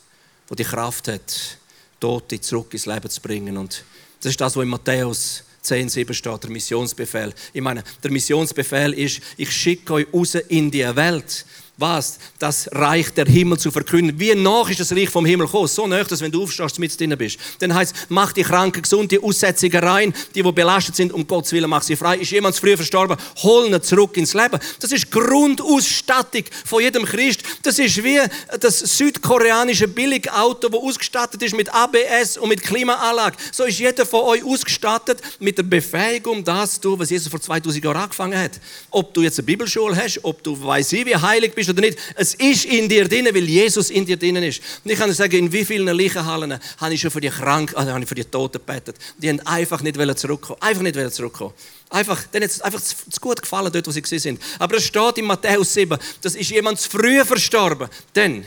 [0.49, 1.57] der die Kraft hat,
[1.99, 3.57] Tote zurück ins Leben zu bringen.
[3.57, 3.83] Und
[4.19, 7.33] das ist das, was in Matthäus 10, 7 steht, der Missionsbefehl.
[7.53, 11.45] Ich meine, der Missionsbefehl ist, ich schicke euch raus in die Welt
[11.77, 12.19] was?
[12.37, 14.19] Das Reich der Himmel zu verkünden.
[14.19, 15.67] Wie nach ist das Reich vom Himmel gekommen?
[15.67, 17.39] So nach, dass wenn du aufstehst, mit drin bist.
[17.59, 21.51] Dann heißt mach die Kranken gesund, die Aussätzigen rein, die, die belastet sind, um Gottes
[21.51, 22.17] Willen, mach sie frei.
[22.17, 24.59] Ist jemand zu früh verstorben, hol ihn zurück ins Leben.
[24.79, 27.41] Das ist Grundausstattung von jedem Christ.
[27.63, 28.19] Das ist wie
[28.59, 33.37] das südkoreanische Billigauto, das ausgestattet ist mit ABS und mit Klimaanlage.
[33.51, 37.41] So ist jeder von euch ausgestattet mit der Befähigung, das zu tun, was Jesus vor
[37.41, 38.59] 2000 Jahren angefangen hat.
[38.91, 41.97] Ob du jetzt eine Bibelschule hast, ob du ich, wie heilig bist, bist oder nicht.
[42.15, 44.61] Es ist in dir drin, weil Jesus in dir drin ist.
[44.83, 47.75] Und ich kann dir sagen, in wie vielen Leichenhallen habe ich schon für die Kranken,
[47.75, 48.97] also habe ich für die Toten gebetet.
[49.17, 50.61] Die haben einfach nicht zurückkommen.
[50.61, 51.53] Einfach nicht zurückkommen.
[51.89, 54.41] Einfach, denen hat es einfach zu, gut gefallen, dort, wo sie sind.
[54.57, 57.87] Aber es steht in Matthäus 7, das ist jemand zu früh verstorben.
[58.15, 58.43] Denn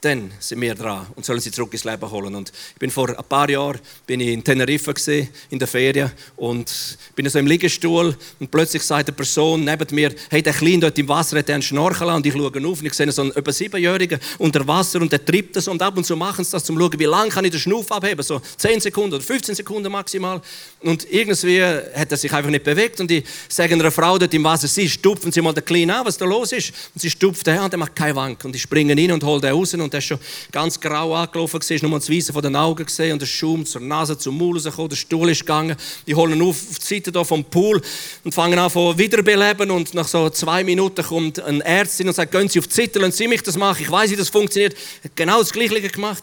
[0.00, 2.34] dann sind wir dran und sollen sie zurück ins Leben holen.
[2.34, 6.10] Und ich bin vor ein paar Jahren bin ich in Teneriffa gewesen, in der Ferien
[6.36, 10.80] und bin so im Liegestuhl und plötzlich sagt eine Person neben mir, hey, der Kleine
[10.80, 13.32] dort im Wasser hat einen Schnorchel und ich schaue auf und ich sehe so einen
[13.32, 16.68] über siebenjährigen unter Wasser und der treibt das und ab und zu machen sie das,
[16.70, 19.54] um zu schauen, wie lange kann ich den Schnuff abheben, so 10 Sekunden oder 15
[19.54, 20.40] Sekunden maximal.
[20.80, 24.44] Und irgendwie hat er sich einfach nicht bewegt und ich sage einer Frau dort im
[24.44, 26.72] Wasser, sie stupfen Sie mal den Kleinen an, was da los ist.
[26.94, 29.40] Und sie stupft her und er macht keinen Wank und ich springe rein und hole
[29.40, 30.18] den raus und und er ist schon
[30.52, 33.80] ganz grau angelaufen, gesehen, nur das Weiße von den Augen gesehen und der Schaum zur
[33.80, 35.76] Nase, zum Maul rausgekommen, der Stuhl ist gegangen.
[36.06, 37.82] Die holen ihn auf, auf die Seite hier vom Pool
[38.22, 42.30] und fangen an von wiederbeleben und nach so zwei Minuten kommt eine Ärztin und sagt,
[42.30, 44.76] gehen Sie auf die Seite, lassen Sie mich das machen, ich weiß, wie das funktioniert.
[45.02, 46.22] Hat genau das Gleiche gemacht.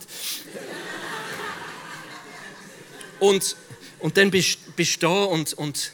[3.20, 3.56] und,
[4.00, 5.92] und dann bist du da und, und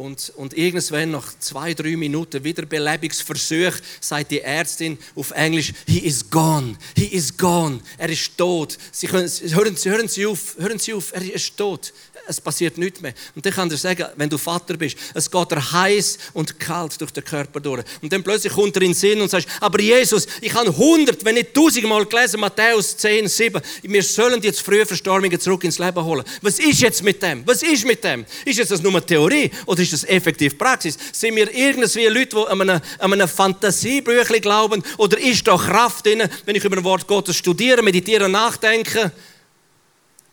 [0.00, 6.28] und, und irgendwann nach zwei, drei Minuten Wiederbelebungsversuch sagt die Ärztin auf Englisch, he is
[6.28, 8.78] gone, he is gone, er ist tot.
[8.92, 11.92] Sie können, hören, hören Sie auf, hören Sie auf, er ist tot
[12.30, 13.12] es passiert nichts mehr.
[13.34, 17.00] Und dann kann dir sagen, wenn du Vater bist, es geht er heiß und kalt
[17.00, 17.82] durch den Körper durch.
[18.00, 21.24] Und dann plötzlich kommt er in den Sinn und sagt, aber Jesus, ich habe hundert,
[21.24, 26.04] wenn nicht tausendmal gelesen, Matthäus 10, 7, wir sollen jetzt frühe Verstorbenen zurück ins Leben
[26.04, 26.24] holen.
[26.40, 27.46] Was ist jetzt mit dem?
[27.46, 28.24] Was ist mit dem?
[28.44, 30.96] Ist jetzt das nur Theorie oder ist das effektiv Praxis?
[31.12, 36.06] Sind wir irgendwie Leute, die an einem, an einem Fantasiebüchlein glauben oder ist da Kraft
[36.06, 39.10] drin, wenn ich über ein Wort Gottes studiere, meditiere, nachdenke?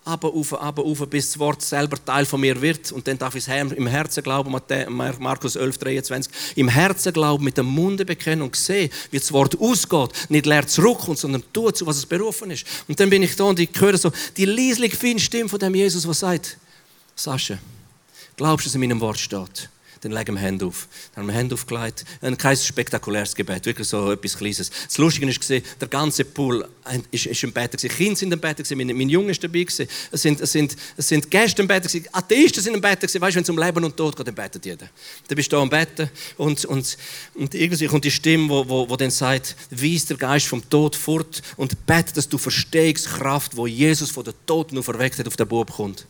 [0.08, 2.94] Aber auf, aber auf, bis das Wort selber Teil von mir wird.
[2.94, 4.56] Und dann darf ich es im Herzen glauben,
[5.20, 6.34] Markus 11, 23.
[6.56, 10.12] Im Herzen glauben, mit dem Munde bekennen und sehen, wie das Wort ausgeht.
[10.30, 12.66] Nicht leer zurückkommt, sondern tut, zu was es berufen ist.
[12.88, 15.76] Und dann bin ich da und ich höre so die leislich feine Stimme von dem
[15.76, 16.58] Jesus, der sagt,
[17.14, 17.58] Sascha,
[18.38, 19.70] glaubst du, dass in meinem Wort steht?
[20.08, 20.88] Dann legen wir Hände auf.
[21.14, 22.06] Dann haben wir Hände aufgelegt.
[22.22, 24.70] Ein kein spektakuläres Gebet, wirklich so etwas Kleines.
[24.70, 26.68] Das Lustige ist, der ganze Pool
[27.12, 27.82] ist, im Bett.
[27.82, 29.66] Die Kinder sind im Bett, mein, mein Junge ist dabei.
[29.68, 29.78] Es
[30.12, 33.04] sind, es, sind, es sind Gäste im Bett, Atheisten sind im Bett.
[33.04, 34.88] Weißt du, wenn es um Leben und Tod geht, dann betet jeder.
[35.28, 36.98] Dann bist du da am Bett und, und,
[37.36, 40.96] und irgendwie kommt die Stimme, wo, wo, wo dann sagt, weis der Geist vom Tod
[40.96, 45.36] fort und bett, dass du verstehst, Kraft, wo Jesus von den Toten verweckt hat, auf
[45.36, 46.06] den Bub kommt.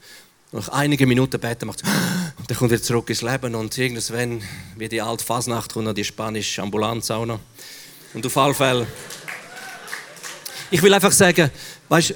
[0.53, 1.83] Nach einigen Minuten beten macht
[2.37, 4.41] und dann kommt er zurück ins Leben und irgendwann,
[4.77, 7.39] wie die alte Fasnacht, kommt noch die spanische Ambulanz auch noch.
[8.13, 8.87] Und auf alle Fälle,
[10.71, 11.51] ich will einfach sagen,
[11.89, 12.15] weißt,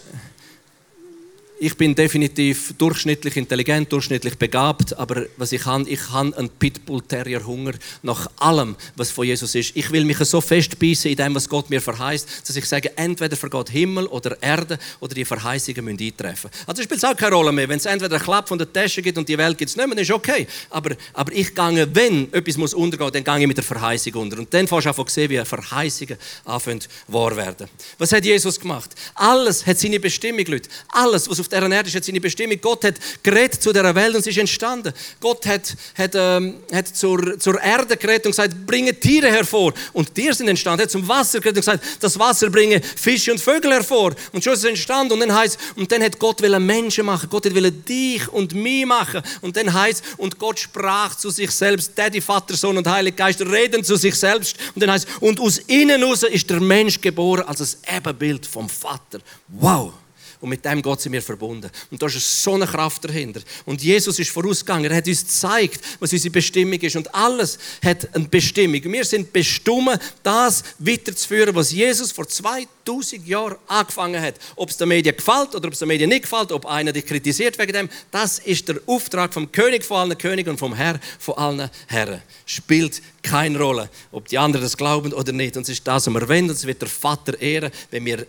[1.62, 7.04] ich bin definitiv durchschnittlich intelligent, durchschnittlich begabt, aber was ich habe, ich habe einen Pitbull
[7.04, 9.76] Terrier Hunger nach allem, was von Jesus ist.
[9.76, 13.38] Ich will mich so festbeißen in dem, was Gott mir verheißt, dass ich sage, entweder
[13.38, 16.50] für Gott Himmel oder Erde oder die Verheißungen müssen eintreffen.
[16.65, 19.04] Also spielt es auch keine Rolle mehr, wenn es entweder einen Klapp von der Tasche
[19.04, 20.47] gibt und die Welt gibt es nicht mehr, dann ist okay.
[20.71, 24.39] Aber, aber ich gehe, wenn etwas muss untergehen, dann gehe ich mit der Verheißung unter.
[24.39, 27.67] Und dann fährst du einfach sehen, wie Verheißungen anfangen wahr werden.
[28.00, 28.89] Was hat Jesus gemacht?
[29.13, 30.67] Alles hat seine Bestimmung, Leute.
[30.89, 32.58] Alles, was auf dieser Erde ist, hat seine Bestimmung.
[32.62, 34.94] Gott hat geredet zu dieser Welt und sie ist entstanden.
[35.20, 39.74] Gott hat, hat, ähm, hat zur, zur Erde geredet und gesagt, bringe Tiere hervor.
[39.94, 40.82] Und Tiere sind entstanden.
[40.82, 44.14] Er hat zum Wasser geredet und gesagt, das Wasser bringe Fische und Vögel hervor.
[44.32, 45.14] Und schon ist es entstanden.
[45.14, 47.30] Und dann heißt und dann hat Gott will Menschen machen.
[47.30, 49.22] Gott will dich und mich machen.
[49.42, 51.92] Und dann heißt und Gott sprach zu sich selbst.
[51.96, 54.56] Daddy, Vater, Sohn und Heiliger Geist reden zu sich selbst.
[54.74, 58.70] Und dann heißt und aus innen raus ist der Mensch geboren als ein Ebenbild vom
[58.70, 59.20] Vater.
[59.48, 59.94] Wow!
[60.41, 61.69] Und mit dem Gott sind wir verbunden.
[61.91, 63.41] Und da ist so eine Kraft dahinter.
[63.63, 64.89] Und Jesus ist vorausgegangen.
[64.89, 66.95] Er hat uns gezeigt, was unsere Bestimmung ist.
[66.95, 68.84] Und alles hat eine Bestimmung.
[68.84, 74.36] Wir sind bestimmt, das weiterzuführen, was Jesus vor 2000 Jahren angefangen hat.
[74.56, 77.06] Ob es den Medien gefällt oder ob es den Medien nicht gefällt, ob einer dich
[77.06, 77.89] kritisiert wegen dem.
[78.10, 82.23] Das ist der Auftrag vom König von allen Königen und vom Herr von allen Herren.
[82.47, 85.56] Spielt keine Rolle, ob die anderen das glauben oder nicht.
[85.56, 86.30] Und es ist das, was wir.
[86.30, 88.25] Und es wird der Vater ehren, wenn wir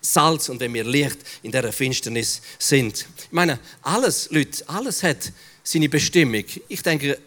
[0.00, 3.06] Salz und wenn wir Licht in der Finsternis sind.
[3.18, 5.32] Ich meine, alles, Leute, alles hat
[5.62, 6.44] seine Bestimmung.
[6.68, 7.18] Ich denke,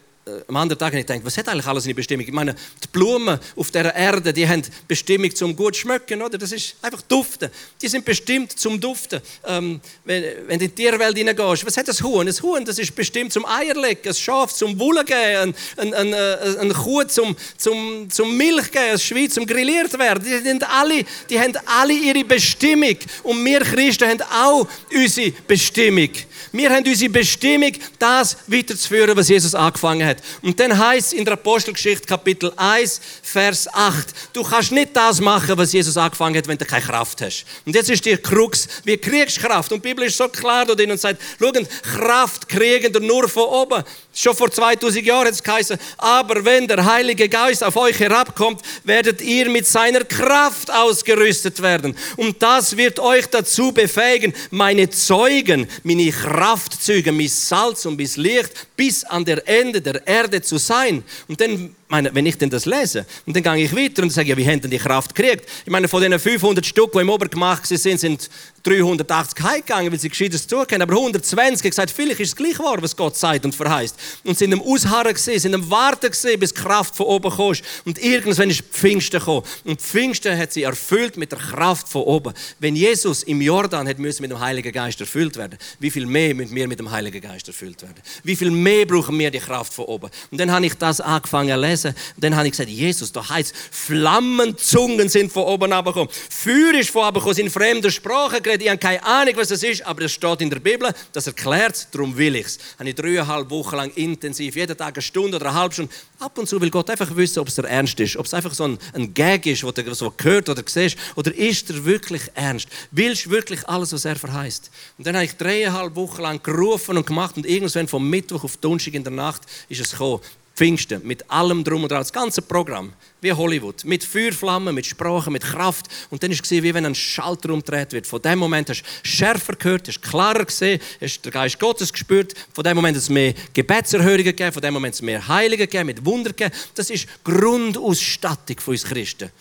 [0.47, 2.25] am anderen Tag habe ich gedacht, was hat eigentlich alles eine Bestimmung?
[2.25, 6.37] Ich meine, die Blumen auf der Erde, die haben Bestimmung zum gut schmecken, oder?
[6.37, 7.49] Das ist einfach duften.
[7.81, 9.21] Die sind bestimmt zum Duften.
[9.45, 12.25] Ähm, wenn, wenn du in die Tierwelt hineingehst, was hat das Huhn?
[12.25, 15.93] Das Huhn, das ist bestimmt zum Eier legen, ein Schaf zum Wolle geben, ein, ein,
[15.93, 20.23] ein, äh, ein Kuh zum, zum, zum Milch geben, ein Schwein zum grilliert werden.
[20.23, 22.95] Die, sind alle, die haben alle ihre Bestimmung.
[23.23, 26.09] Und wir Christen haben auch unsere Bestimmung.
[26.53, 30.12] Wir haben unsere Bestimmung, das weiterzuführen, was Jesus angefangen hat.
[30.41, 35.57] Und dann heißt in der Apostelgeschichte Kapitel 1, Vers 8, du kannst nicht das machen,
[35.57, 37.45] was Jesus angefangen hat, wenn du keine Kraft hast.
[37.65, 39.71] Und jetzt ist die Krux, wie kriegst du Kraft?
[39.71, 43.43] Und die Bibel ist so klar drin und sagt, schau, Kraft kriegen wir nur von
[43.43, 43.83] oben.
[44.15, 48.61] Schon vor 2000 Jahren hat es geheißen, aber wenn der Heilige Geist auf euch herabkommt,
[48.83, 51.97] werdet ihr mit seiner Kraft ausgerüstet werden.
[52.15, 58.67] Und das wird euch dazu befähigen, meine Zeugen, meine Kraftzeuge, mein Salz und mein Licht
[58.75, 61.03] bis an der Ende der Erde zu sein.
[61.27, 64.29] Und dann meine, wenn ich denn das lese, und dann gehe ich weiter und sage,
[64.29, 65.47] ja, wie haben denn die Kraft gekriegt?
[65.63, 68.29] Ich meine, von den 500 Stück, die im Obergemacht sind, sind
[68.63, 70.81] 380 heimgegangen, weil sie Gescheites zugehen.
[70.81, 73.95] Aber 120 haben gesagt, vielleicht ist es gleich wahr, was Gott sagt und verheißt.
[74.23, 77.61] Und sind am Ausharren gesehen, sind am Warten gesehen, bis Kraft von oben kommt.
[77.85, 79.43] Und irgendwann ist Pfingsten gekommen.
[79.65, 82.33] Und Pfingsten hat sie erfüllt mit der Kraft von oben.
[82.59, 86.33] Wenn Jesus im Jordan hat müssen mit dem Heiligen Geist erfüllt werden, wie viel mehr
[86.33, 88.01] müssen wir mit dem Heiligen Geist erfüllt werden?
[88.23, 90.09] Wie viel mehr brauchen wir die Kraft von oben?
[90.31, 92.13] Und dann habe ich das angefangen zu lesen gelesen.
[92.15, 96.09] Und dann habe ich gesagt, Jesus, da heißt Flammenzungen sind von oben abgekommen.
[96.29, 98.63] Feuer ist von oben gekommen, sind fremde Sprachen geredet.
[98.63, 100.93] Ich habe keine Ahnung, was das ist, aber das steht in der Bibel.
[101.11, 102.59] Das erklärt es, darum will ich es.
[102.79, 105.93] Habe ich dreieinhalb Wochen lang intensiv, jeden Tag eine Stunde oder eine halbe Stunde.
[106.19, 108.17] Ab und zu will Gott einfach wissen, ob es der Ernst ist.
[108.17, 110.97] Ob es einfach so ein, ein Gag ist, was du so hört oder siehst.
[111.15, 112.67] Oder ist er wirklich ernst?
[112.91, 114.71] Willst du wirklich alles, was er verheißt?
[114.97, 118.57] Und dann habe ich dreieinhalb Wochen lang gerufen und gemacht und irgendwann vom Mittwoch auf
[118.57, 120.21] Donnerstag in der Nacht ist es gekommen.
[120.55, 125.31] Pfingsten, mit allem drum und dran, das ganze Programm, wie Hollywood, mit Feuerflammen, mit Sprache,
[125.31, 125.87] mit Kraft.
[126.11, 128.05] Und dann ist es wie wenn ein Schalter umgedreht wird.
[128.05, 132.35] Von dem Moment hast du schärfer gehört, hast klarer gesehen, hast den Geist Gottes gespürt.
[132.53, 135.65] Von dem Moment hat es mehr Gebetserhörungen gegeben, von dem Moment hat es mehr Heilige
[135.65, 136.53] gegeben, mit Wunder gegeben.
[136.75, 139.31] Das ist Grundausstattung von uns Christen.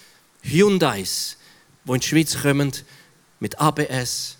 [0.42, 1.37] Hyundais,
[1.85, 2.72] die in die Schweiz kommen,
[3.38, 4.38] mit ABS,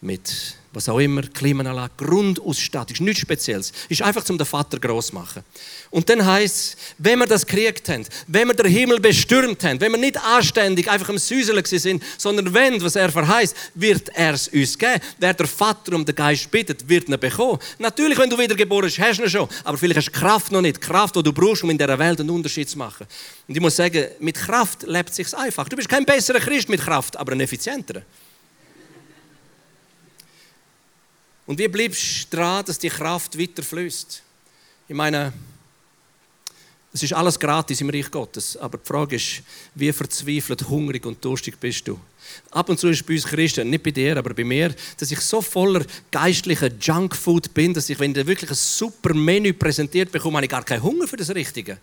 [0.00, 3.72] mit was auch immer, Klimaanlage, Grundausstattung, ist nichts Spezielles.
[3.88, 5.42] Ist einfach, um den Vater groß zu machen.
[5.90, 9.92] Und dann heißt wenn wir das gekriegt haben, wenn wir den Himmel bestürmt haben, wenn
[9.92, 14.48] wir nicht anständig einfach am Süseln sind, sondern wenn, was er verheißt, wird er es
[14.48, 15.00] uns geben.
[15.18, 17.58] Wer der Vater um den Geist bittet, wird ihn bekommen.
[17.78, 20.60] Natürlich, wenn du wiedergeboren bist, hast du ihn schon, aber vielleicht hast du Kraft noch
[20.60, 23.06] nicht, Kraft, die du brauchst, um in dieser Welt einen Unterschied zu machen.
[23.46, 25.68] Und ich muss sagen, mit Kraft lebt es sich einfach.
[25.68, 28.02] Du bist kein besserer Christ mit Kraft, aber ein effizienterer.
[31.46, 34.22] Und wie bleibst du dran, dass die Kraft weiter fließt?
[34.88, 35.32] Ich meine,
[36.92, 39.42] es ist alles gratis im Reich Gottes, aber die Frage ist,
[39.74, 41.98] wie verzweifelt, hungrig und durstig bist du?
[42.52, 45.20] Ab und zu ist bei uns Christen, nicht bei dir, aber bei mir, dass ich
[45.20, 50.36] so voller geistlicher Junkfood bin, dass ich, wenn dir wirklich ein super Menü präsentiert bekomme,
[50.36, 51.78] habe ich gar keinen Hunger für das Richtige.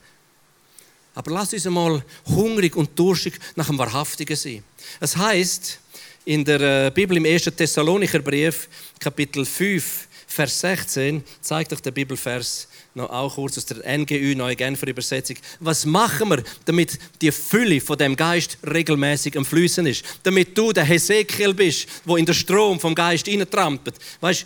[1.13, 4.63] Aber lasst uns einmal hungrig und durstig nach dem Wahrhaftigen sein.
[5.02, 5.80] Es heißt
[6.25, 7.43] in der äh, Bibel im 1.
[7.55, 8.67] Thessalonicher Brief,
[8.99, 14.55] Kapitel 5, Vers 16, zeigt euch der Bibelvers noch auch kurz aus der NGÜ, Neue
[14.55, 15.38] Genfer Übersetzung.
[15.60, 20.05] Was machen wir, damit die Fülle von dem Geist regelmäßig am Flüssen ist?
[20.23, 23.95] Damit du der Hesekiel bist, wo in den Strom vom Geist trampelt.
[24.19, 24.45] Weißt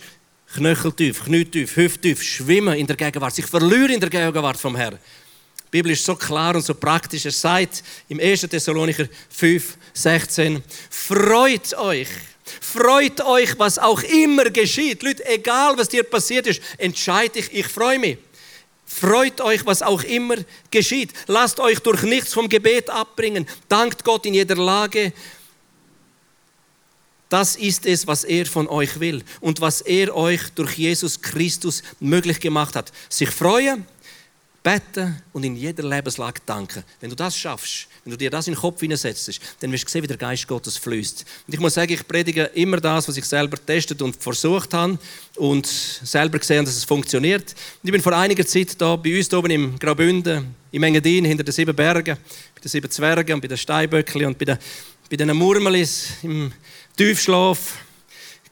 [0.54, 4.98] knöcheltief, knietief, hüfttief, schwimmen in der Gegenwart, sich verlieren in der Gegenwart vom Herrn.
[5.76, 7.26] Die Bibel ist so klar und so praktisch.
[7.26, 8.40] Es sagt im 1.
[8.48, 12.08] Thessalonicher 5, 16, freut euch.
[12.62, 15.02] Freut euch, was auch immer geschieht.
[15.02, 18.16] Leute, egal was dir passiert ist, entscheide ich, ich freue mich.
[18.86, 20.36] Freut euch, was auch immer
[20.70, 21.12] geschieht.
[21.26, 23.46] Lasst euch durch nichts vom Gebet abbringen.
[23.68, 25.12] Dankt Gott in jeder Lage.
[27.28, 31.82] Das ist es, was er von euch will und was er euch durch Jesus Christus
[32.00, 32.92] möglich gemacht hat.
[33.10, 33.84] Sich freuen,
[34.66, 36.82] beten und in jeder Lebenslage danken.
[37.00, 39.90] Wenn du das schaffst, wenn du dir das in den Kopf hineinsetzt, dann wirst du
[39.90, 41.24] sehen, wie der Geist Gottes fließt.
[41.46, 44.98] Und ich muss sagen, ich predige immer das, was ich selber testet und versucht habe
[45.36, 47.54] und selber gesehen, dass es funktioniert.
[47.80, 51.44] Und ich bin vor einiger Zeit da bei uns oben im Graubünden, im Engadin, hinter
[51.44, 54.58] den sieben Bergen, bei den sieben Zwergen und bei den Steinböckli und bei den,
[55.08, 56.50] bei den Murmelis im
[56.96, 57.85] Tiefschlaf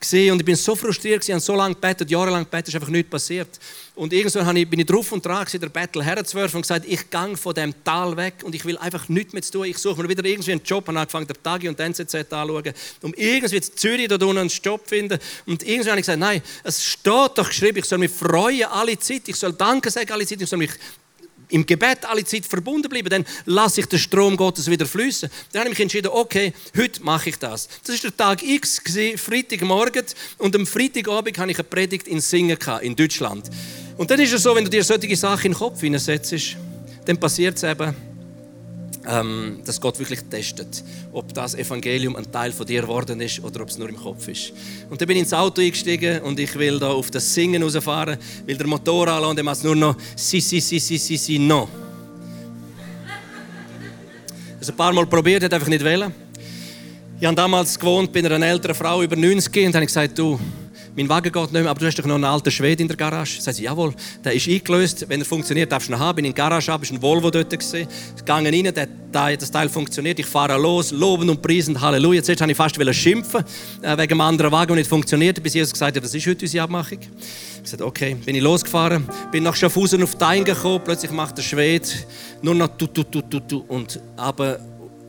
[0.04, 2.88] gesehen und ich bin so frustriert, ich habe so lange gebetet, jahrelang gebetet, ist einfach
[2.88, 3.48] nichts passiert.
[3.96, 7.54] Und irgendwann bin ich drauf und dran, der Battle herzuwerfen und gesagt, ich gehe von
[7.54, 9.66] dem Tal weg und ich will einfach nichts mehr zu tun.
[9.66, 12.72] Ich suche mir wieder irgendwie einen Job und angefangen, den Tagi und den NZZ anschauen,
[13.02, 15.18] um irgendwie in Zürich da unten einen Job zu finden.
[15.46, 18.98] Und irgendwann habe ich gesagt, nein, es steht doch geschrieben, ich soll mich freuen alle
[18.98, 20.72] Zeit, ich soll Danke sagen alle Zeit, ich soll mich
[21.54, 25.30] im Gebet alle Zeit verbunden bleiben, dann lasse ich den Strom Gottes wieder fließen.
[25.52, 27.68] Dann habe ich mich entschieden, okay, heute mache ich das.
[27.86, 28.82] Das ist der Tag X,
[29.16, 30.04] Freitagmorgen,
[30.38, 33.48] und am Freitagabend habe ich eine Predigt in Singen in Deutschland.
[33.96, 36.56] Und dann ist es so, wenn du dir solche Sachen in den Kopf hineinsetzt,
[37.04, 37.94] dann passiert es eben,
[39.06, 43.62] ähm, dass Gott wirklich testet, ob das Evangelium ein Teil von dir geworden ist oder
[43.62, 44.52] ob es nur im Kopf ist.
[44.90, 48.18] Und dann bin ich ins Auto eingestiegen und ich will da auf das Singen rausfahren,
[48.46, 51.16] will der Motor anlassen und dann macht es nur noch si, si, si, si, si,
[51.16, 51.68] si, no.
[54.58, 56.12] Das ein paar Mal probiert, hat einfach nicht wollen.
[57.20, 60.38] Ich habe damals gewohnt bei einer älteren Frau über 90 und habe gesagt, du,
[60.96, 62.96] mein Wagen geht nicht mehr, aber du hast doch noch einen alten Schwede in der
[62.96, 63.40] Garage.
[63.40, 63.92] Sagt sie, jawohl,
[64.24, 66.16] der ist eingelöst, wenn er funktioniert, darfst du ihn haben.
[66.16, 67.88] Bin in der Garage ab, ist ein Volvo dort gesehen.
[68.16, 72.22] Ich gehe rein, der, das Teil funktioniert, ich fahre los, loben und preisen, Halleluja.
[72.22, 73.44] Zuerst wollte ich fast schimpfen,
[73.82, 76.44] äh, wegen einem anderen Wagen, der nicht funktioniert, bis Jesus gesagt hat, was ist heute
[76.44, 76.98] unsere Abmachung?
[77.62, 81.42] Ich sagte, okay, bin ich losgefahren, bin nach Schaffhausen auf Dein gekommen, plötzlich macht der
[81.42, 81.88] Schwede
[82.42, 84.58] nur noch tu, tu, tu, tu, tu und aber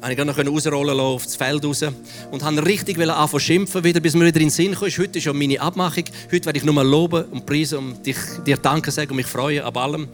[0.05, 1.83] habe ich noch rausrollen lassen das Feld raus
[2.29, 4.87] und habe richtig anfangen zu schimpfen, wieder, bis mir wieder in den Sinn kam.
[4.87, 6.03] Heute ist ja meine Abmachung.
[6.31, 9.63] Heute werde ich nur loben und preisen und dich, dir Danke sagen und mich freuen
[9.63, 10.07] ab allem.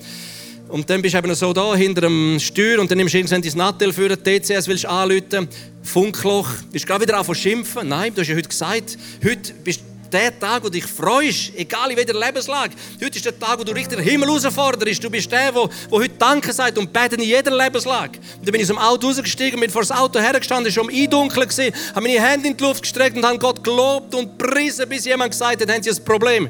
[0.70, 3.42] Und dann bist du eben so da hinter dem Steuer und dann nimmst du irgendwann
[3.42, 5.50] dein Nattel für den TCS, willst anrufen,
[5.84, 7.90] Funkloch, bist gerade wieder anfangen zu schimpfen.
[7.90, 11.98] Nein, du hast ja heute gesagt, heute bist der Tag, wo dich freust, egal in
[11.98, 12.74] welcher Lebenslage.
[13.04, 15.04] Heute ist der Tag, wo du richtig den Himmel herausforderst.
[15.04, 18.20] Du bist der, der, der heute Danke sagt und betet in jeder Lebenslage.
[18.20, 21.04] Und dann bin ich aus dem Auto rausgestiegen, bin vor das Auto hergestanden, schon im
[21.04, 24.88] Eindunkeln gesehen, habe meine Hände in die Luft gestreckt und habe Gott gelobt und priesen,
[24.90, 26.50] bis jemand gesagt hat, haben Sie ein Problem.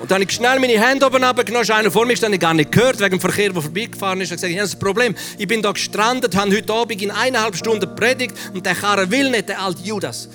[0.00, 1.70] Und dann habe ich schnell meine Hände oben runtergenommen.
[1.70, 4.26] Einer vor mir gestanden, gar nicht gehört, wegen dem Verkehr, der vorbeigefahren ist.
[4.26, 5.14] Ich habe gesagt, ich habe ein Problem.
[5.38, 9.30] Ich bin da gestrandet, habe heute Abend in eineinhalb Stunden predigt und der Karre will
[9.30, 10.28] nicht, der alte Judas.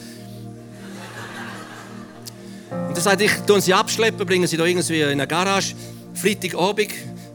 [2.71, 5.73] Und er sagt, ich tue sie abschleppen, bringen sie da irgendwie in eine Garage.
[6.13, 6.91] Freitagabend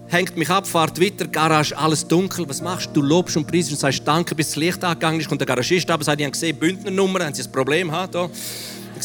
[0.08, 2.48] hängt mich ab, fahrt weiter, Garage, alles dunkel.
[2.48, 3.00] Was machst du?
[3.00, 5.28] Du lobst und preist und sagst Danke, bis das Licht angegangen ist.
[5.28, 7.90] Kommt der Garagist ab und sagt, ich habe gesehen, Bündnernummer, haben sie ein Problem?
[7.90, 8.08] Ha,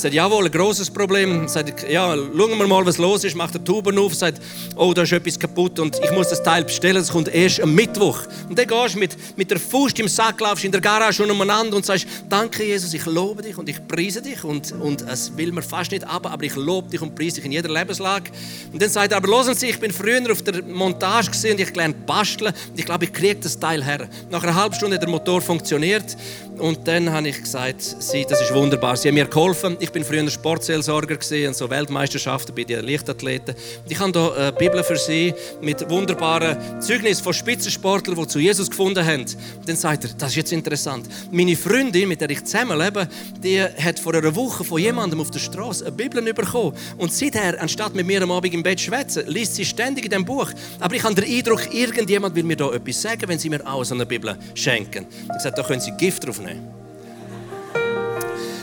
[0.01, 1.47] sage, jawohl, ein großes Problem.
[1.47, 3.35] Sage, ja, schauen wir mal, was los ist.
[3.35, 4.41] Macht der Tuben auf, sagt,
[4.75, 6.95] oh, da ist etwas kaputt und ich muss das Teil bestellen.
[6.95, 8.19] Das kommt erst am Mittwoch.
[8.47, 11.75] Und dann gehst du mit, mit der Faust im Sack, laufst in der Garage umeinander
[11.75, 14.43] und sagst, danke Jesus, ich lobe dich und ich preise dich.
[14.43, 17.45] Und, und es will mir fast nicht ab, aber ich lobe dich und preise dich
[17.45, 18.31] in jeder Lebenslage.
[18.71, 21.61] Und dann sagt er, aber hören Sie, ich bin früher auf der Montage gesehen und
[21.61, 22.53] ich gelernt basteln.
[22.69, 24.07] Und ich glaube, ich kriege das Teil her.
[24.29, 26.17] Nach einer halben Stunde hat der Motor funktioniert.
[26.59, 28.97] Und dann habe ich gesagt, sie, das ist wunderbar.
[28.97, 29.77] Sie haben mir geholfen.
[29.79, 33.55] Ich bin früher Sportseelsorger gesehen, so Weltmeisterschaften bei den Lichtathleten.
[33.55, 38.39] Und ich habe hier eine Bibel für sie mit wunderbaren Zeugnissen von Spitzensportlern, die zu
[38.39, 39.21] Jesus gefunden haben.
[39.21, 41.07] Und dann sagt er, das ist jetzt interessant.
[41.31, 43.07] Meine Freundin, mit der ich zusammenlebe,
[43.43, 46.75] die hat vor einer Woche von jemandem auf der Straße eine Bibel bekommen.
[46.97, 50.11] Und seither, anstatt mit mir am Abend im Bett zu schwätzen, liest sie ständig in
[50.11, 50.49] diesem Buch.
[50.79, 53.83] Aber ich habe den Eindruck, irgendjemand will mir da etwas sagen, wenn sie mir auch
[53.83, 55.07] so eine Bibel schenken.
[55.23, 56.78] Ich gesagt, da können sie Gift drauf nehmen.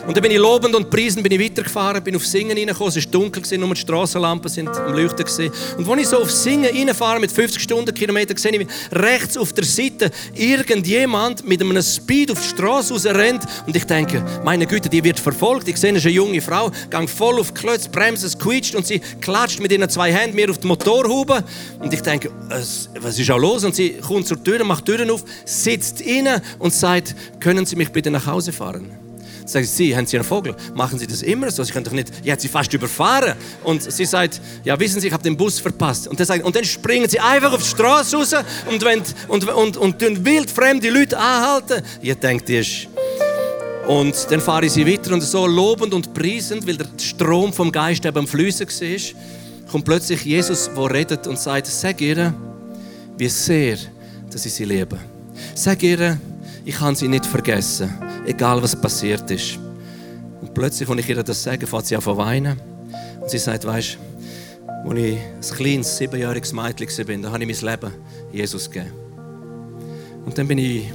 [0.06, 3.04] Und dann bin ich lobend und preisend bin ich weitergefahren, bin auf Singen reingekommen, es
[3.04, 5.26] war dunkel, nur die Strassenlampen sind am Leuchten.
[5.26, 5.50] Gewesen.
[5.78, 9.64] Und als ich so auf Singen reinfahre mit 50 Stundenkilometern, sehe ich rechts auf der
[9.64, 15.02] Seite irgendjemand mit einem Speed auf die Straße rausrennt und ich denke, meine Güte, die
[15.02, 15.66] wird verfolgt.
[15.68, 18.76] Ich sehe, es ist eine junge Frau, gang voll auf die Klötze, Bremse, es quietscht
[18.76, 21.42] und sie klatscht mit ihren zwei Händen mir auf die Motorhaube
[21.80, 23.64] und ich denke, was ist auch los?
[23.64, 27.74] Und sie kommt zur Tür, macht die Türen auf, sitzt inne und sagt, können Sie
[27.74, 29.05] mich bitte nach Hause fahren?
[29.46, 30.56] Sagen Sie, haben Sie einen Vogel?
[30.74, 31.62] Machen Sie das immer so?
[31.62, 33.34] Sie können doch nicht, ich hat Sie fast überfahren.
[33.62, 36.08] Und sie sagt, ja, wissen Sie, ich habe den Bus verpasst.
[36.08, 38.34] Und, sagt, und dann springen Sie einfach auf die Straße raus
[38.68, 41.82] und, wenn, und, und, und, und wild fremde Leute anhalten.
[42.02, 42.88] Ihr denkt, die ist...
[43.86, 47.70] Und dann fahre ich sie weiter und so lobend und preisend, weil der Strom vom
[47.70, 52.34] Geist eben am Fließen war, kommt plötzlich Jesus, der redet und sagt, sag ihr,
[53.16, 53.78] wie sehr,
[54.28, 54.98] dass ich sie liebe.
[55.54, 56.18] Sag ihr,
[56.66, 57.94] ich kann sie nicht vergessen,
[58.26, 59.56] egal was passiert ist.
[60.40, 62.60] Und plötzlich, als ich ihr das sage, fängt sie an zu weinen.
[63.20, 63.96] Und sie sagt, weißt
[64.84, 65.18] du, als ich
[65.52, 67.92] ein kleines, siebenjähriges Mädchen war, da habe ich mein Leben
[68.32, 68.92] Jesus gegeben.
[70.24, 70.92] Und dann bin ich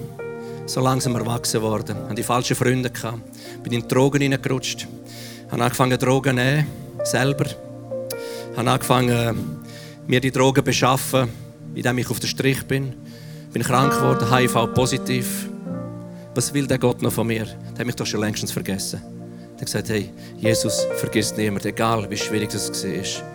[0.65, 3.21] so langsam erwachsen worden, hatte die falschen Freunde gehabt,
[3.63, 4.87] bin in Drogen hineingerutscht,
[5.51, 6.67] habe angefangen Drogen zu nehmen,
[7.05, 7.45] selber,
[8.57, 9.61] habe angefangen
[10.05, 11.29] mir die Drogen zu beschaffen,
[11.73, 12.93] indem ich auf der Strich bin,
[13.53, 15.47] bin krank geworden, HIV positiv,
[16.33, 17.45] was will der Gott noch von mir?
[17.45, 19.01] Der hat mich doch schon längstens vergessen.
[19.01, 23.31] Der hat gesagt, hey, Jesus vergisst niemand, egal wie schwierig das war.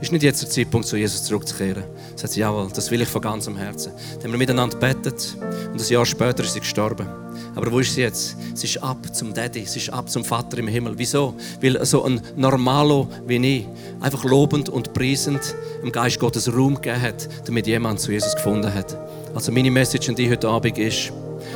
[0.00, 1.82] Ist nicht jetzt der Zeitpunkt, zu Jesus zurückzukehren?
[2.12, 3.92] Er sagt, jawohl, das will ich von ganzem Herzen.
[4.14, 5.36] Dann haben wir miteinander betet
[5.72, 7.06] und ein Jahr später ist sie gestorben.
[7.54, 8.36] Aber wo ist sie jetzt?
[8.54, 10.92] Sie ist ab zum Daddy, sie ist ab zum Vater im Himmel.
[10.96, 11.34] Wieso?
[11.62, 13.66] Weil so ein Normalo wie ich
[14.00, 18.72] einfach lobend und preisend im Geist Gottes Raum gegeben hat, damit jemand zu Jesus gefunden
[18.72, 18.98] hat.
[19.34, 21.10] Also meine Message an dich heute Abend ist,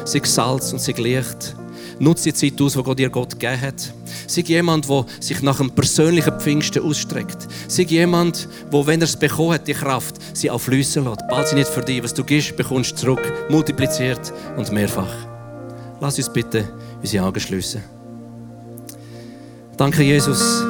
[0.05, 1.55] sei Salz und sei Licht.
[1.99, 3.93] Nutze die Zeit aus, die Gott dir Gott gegeben hat.
[4.27, 7.47] Sei jemand, der sich nach einem persönlichen Pfingsten ausstreckt.
[7.69, 11.29] Sei jemand, der, wenn er es bekommen hat, die Kraft, sie auch fließen lässt.
[11.29, 12.03] Bald sie nicht für dich.
[12.03, 13.33] Was du gibst, bekommst du zurück.
[13.51, 15.13] Multipliziert und mehrfach.
[16.01, 16.69] Lass uns bitte
[17.03, 17.83] unsere Augen schließen.
[19.77, 20.65] Danke, Jesus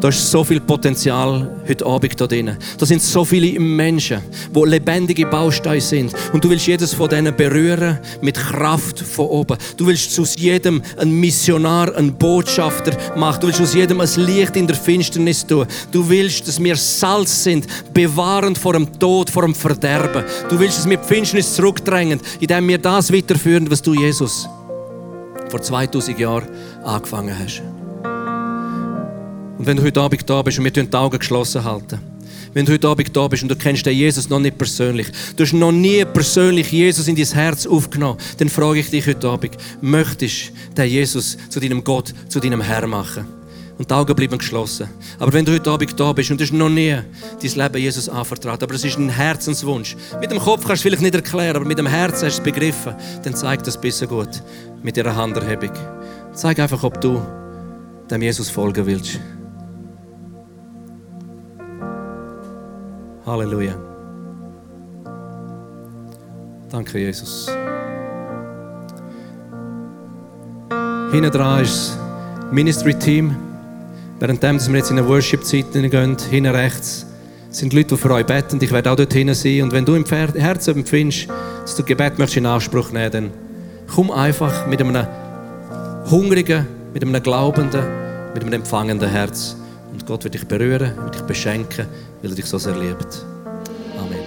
[0.00, 2.56] da ist so viel Potenzial heute Abend da drin.
[2.78, 4.22] Da sind so viele Menschen,
[4.54, 6.14] die lebendige Bausteine sind.
[6.32, 9.58] Und du willst jedes von denen berühren mit Kraft von oben.
[9.76, 13.40] Du willst aus jedem ein Missionar, ein Botschafter machen.
[13.40, 15.66] Du willst aus jedem ein Licht in der Finsternis tun.
[15.90, 20.24] Du willst, dass wir Salz sind, bewahrend vor dem Tod, vor dem Verderben.
[20.48, 24.48] Du willst, dass wir die Finsternis zurückdrängen, indem wir das weiterführen, was du, Jesus,
[25.48, 26.48] vor 2000 Jahren
[26.84, 27.62] angefangen hast.
[29.58, 31.98] Und wenn du heute Abend da bist und wir die Augen geschlossen halten,
[32.54, 35.44] wenn du heute Abend da bist und du kennst den Jesus noch nicht persönlich, du
[35.44, 39.56] hast noch nie persönlich Jesus in dein Herz aufgenommen, dann frage ich dich heute Abend,
[39.80, 43.26] möchtest du den Jesus zu deinem Gott, zu deinem Herr machen?
[43.76, 44.88] Und die Augen bleiben geschlossen.
[45.20, 46.96] Aber wenn du heute Abend da bist und du hast noch nie
[47.40, 50.80] dein Leben Jesus anvertraut, aber es ist ein Herzenswunsch, mit dem Kopf kannst du es
[50.82, 54.08] vielleicht nicht erklären, aber mit dem Herzen hast du es begriffen, dann zeig das bisschen
[54.08, 54.42] gut
[54.82, 55.70] mit ihrer Handerhebung.
[56.32, 57.22] Zeig einfach, ob du
[58.10, 59.20] dem Jesus folgen willst.
[63.28, 63.74] Halleluja.
[66.70, 67.48] Danke, Jesus.
[71.10, 73.36] Hinten dran ist das Ministry-Team.
[74.18, 77.06] Währenddem wir jetzt in eine Worship-Zeit gehen, hinten rechts,
[77.50, 78.58] sind Leute, die für euch beten.
[78.60, 79.62] Ich werde auch dort hinten sein.
[79.62, 81.28] Und wenn du im Herzen empfindest,
[81.62, 83.30] dass du Gebet möchtest in Anspruch nehmen dann
[83.94, 85.06] komm einfach mit einem
[86.10, 87.82] hungrigen, mit einem glaubenden,
[88.34, 89.56] mit einem empfangenden Herz.
[89.98, 91.88] Und Gott wird dich berühren, wird dich beschenken
[92.22, 93.26] weil er dich so sehr liebt.
[93.98, 94.24] Amen.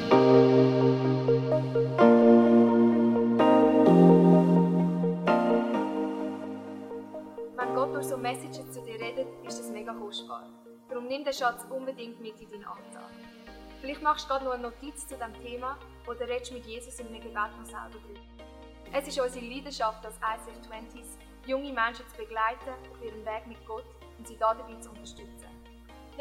[7.58, 10.44] Wenn Gott durch so Messages zu dir redet, ist das mega kostbar.
[10.90, 13.10] Darum nimm den Schatz unbedingt mit in deinen Alltag.
[13.80, 17.08] Vielleicht machst du gerade noch eine Notiz zu diesem Thema oder redest mit Jesus in
[17.08, 18.20] einem Gebet noch selber drüber.
[18.92, 21.18] Es ist unsere Leidenschaft als ICF 20s,
[21.48, 23.86] junge Menschen zu begleiten auf ihrem Weg mit Gott
[24.18, 25.41] und sie dabei zu unterstützen.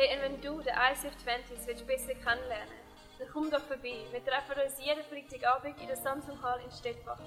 [0.01, 2.73] Hey, und wenn du den ICF 20s willst besser kennenlernen
[3.19, 4.07] dann komm doch vorbei.
[4.11, 7.19] Wir treffen uns jeden Freitagabend in der Samsung Hall in Stettbach.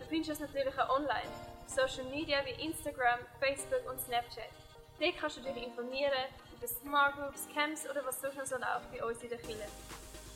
[0.00, 1.30] Du findest uns natürlich auch online,
[1.64, 4.50] auf Social Media wie Instagram, Facebook und Snapchat.
[4.98, 6.10] Dort kannst du dich informieren
[6.56, 9.68] über Smart Groups, Camps oder was sonst noch so läuft bei uns in der Kirche.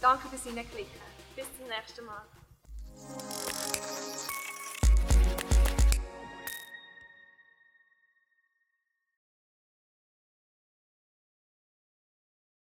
[0.01, 1.01] Danke fürs Hineinklicken.
[1.35, 2.23] Bis zum nächsten Mal.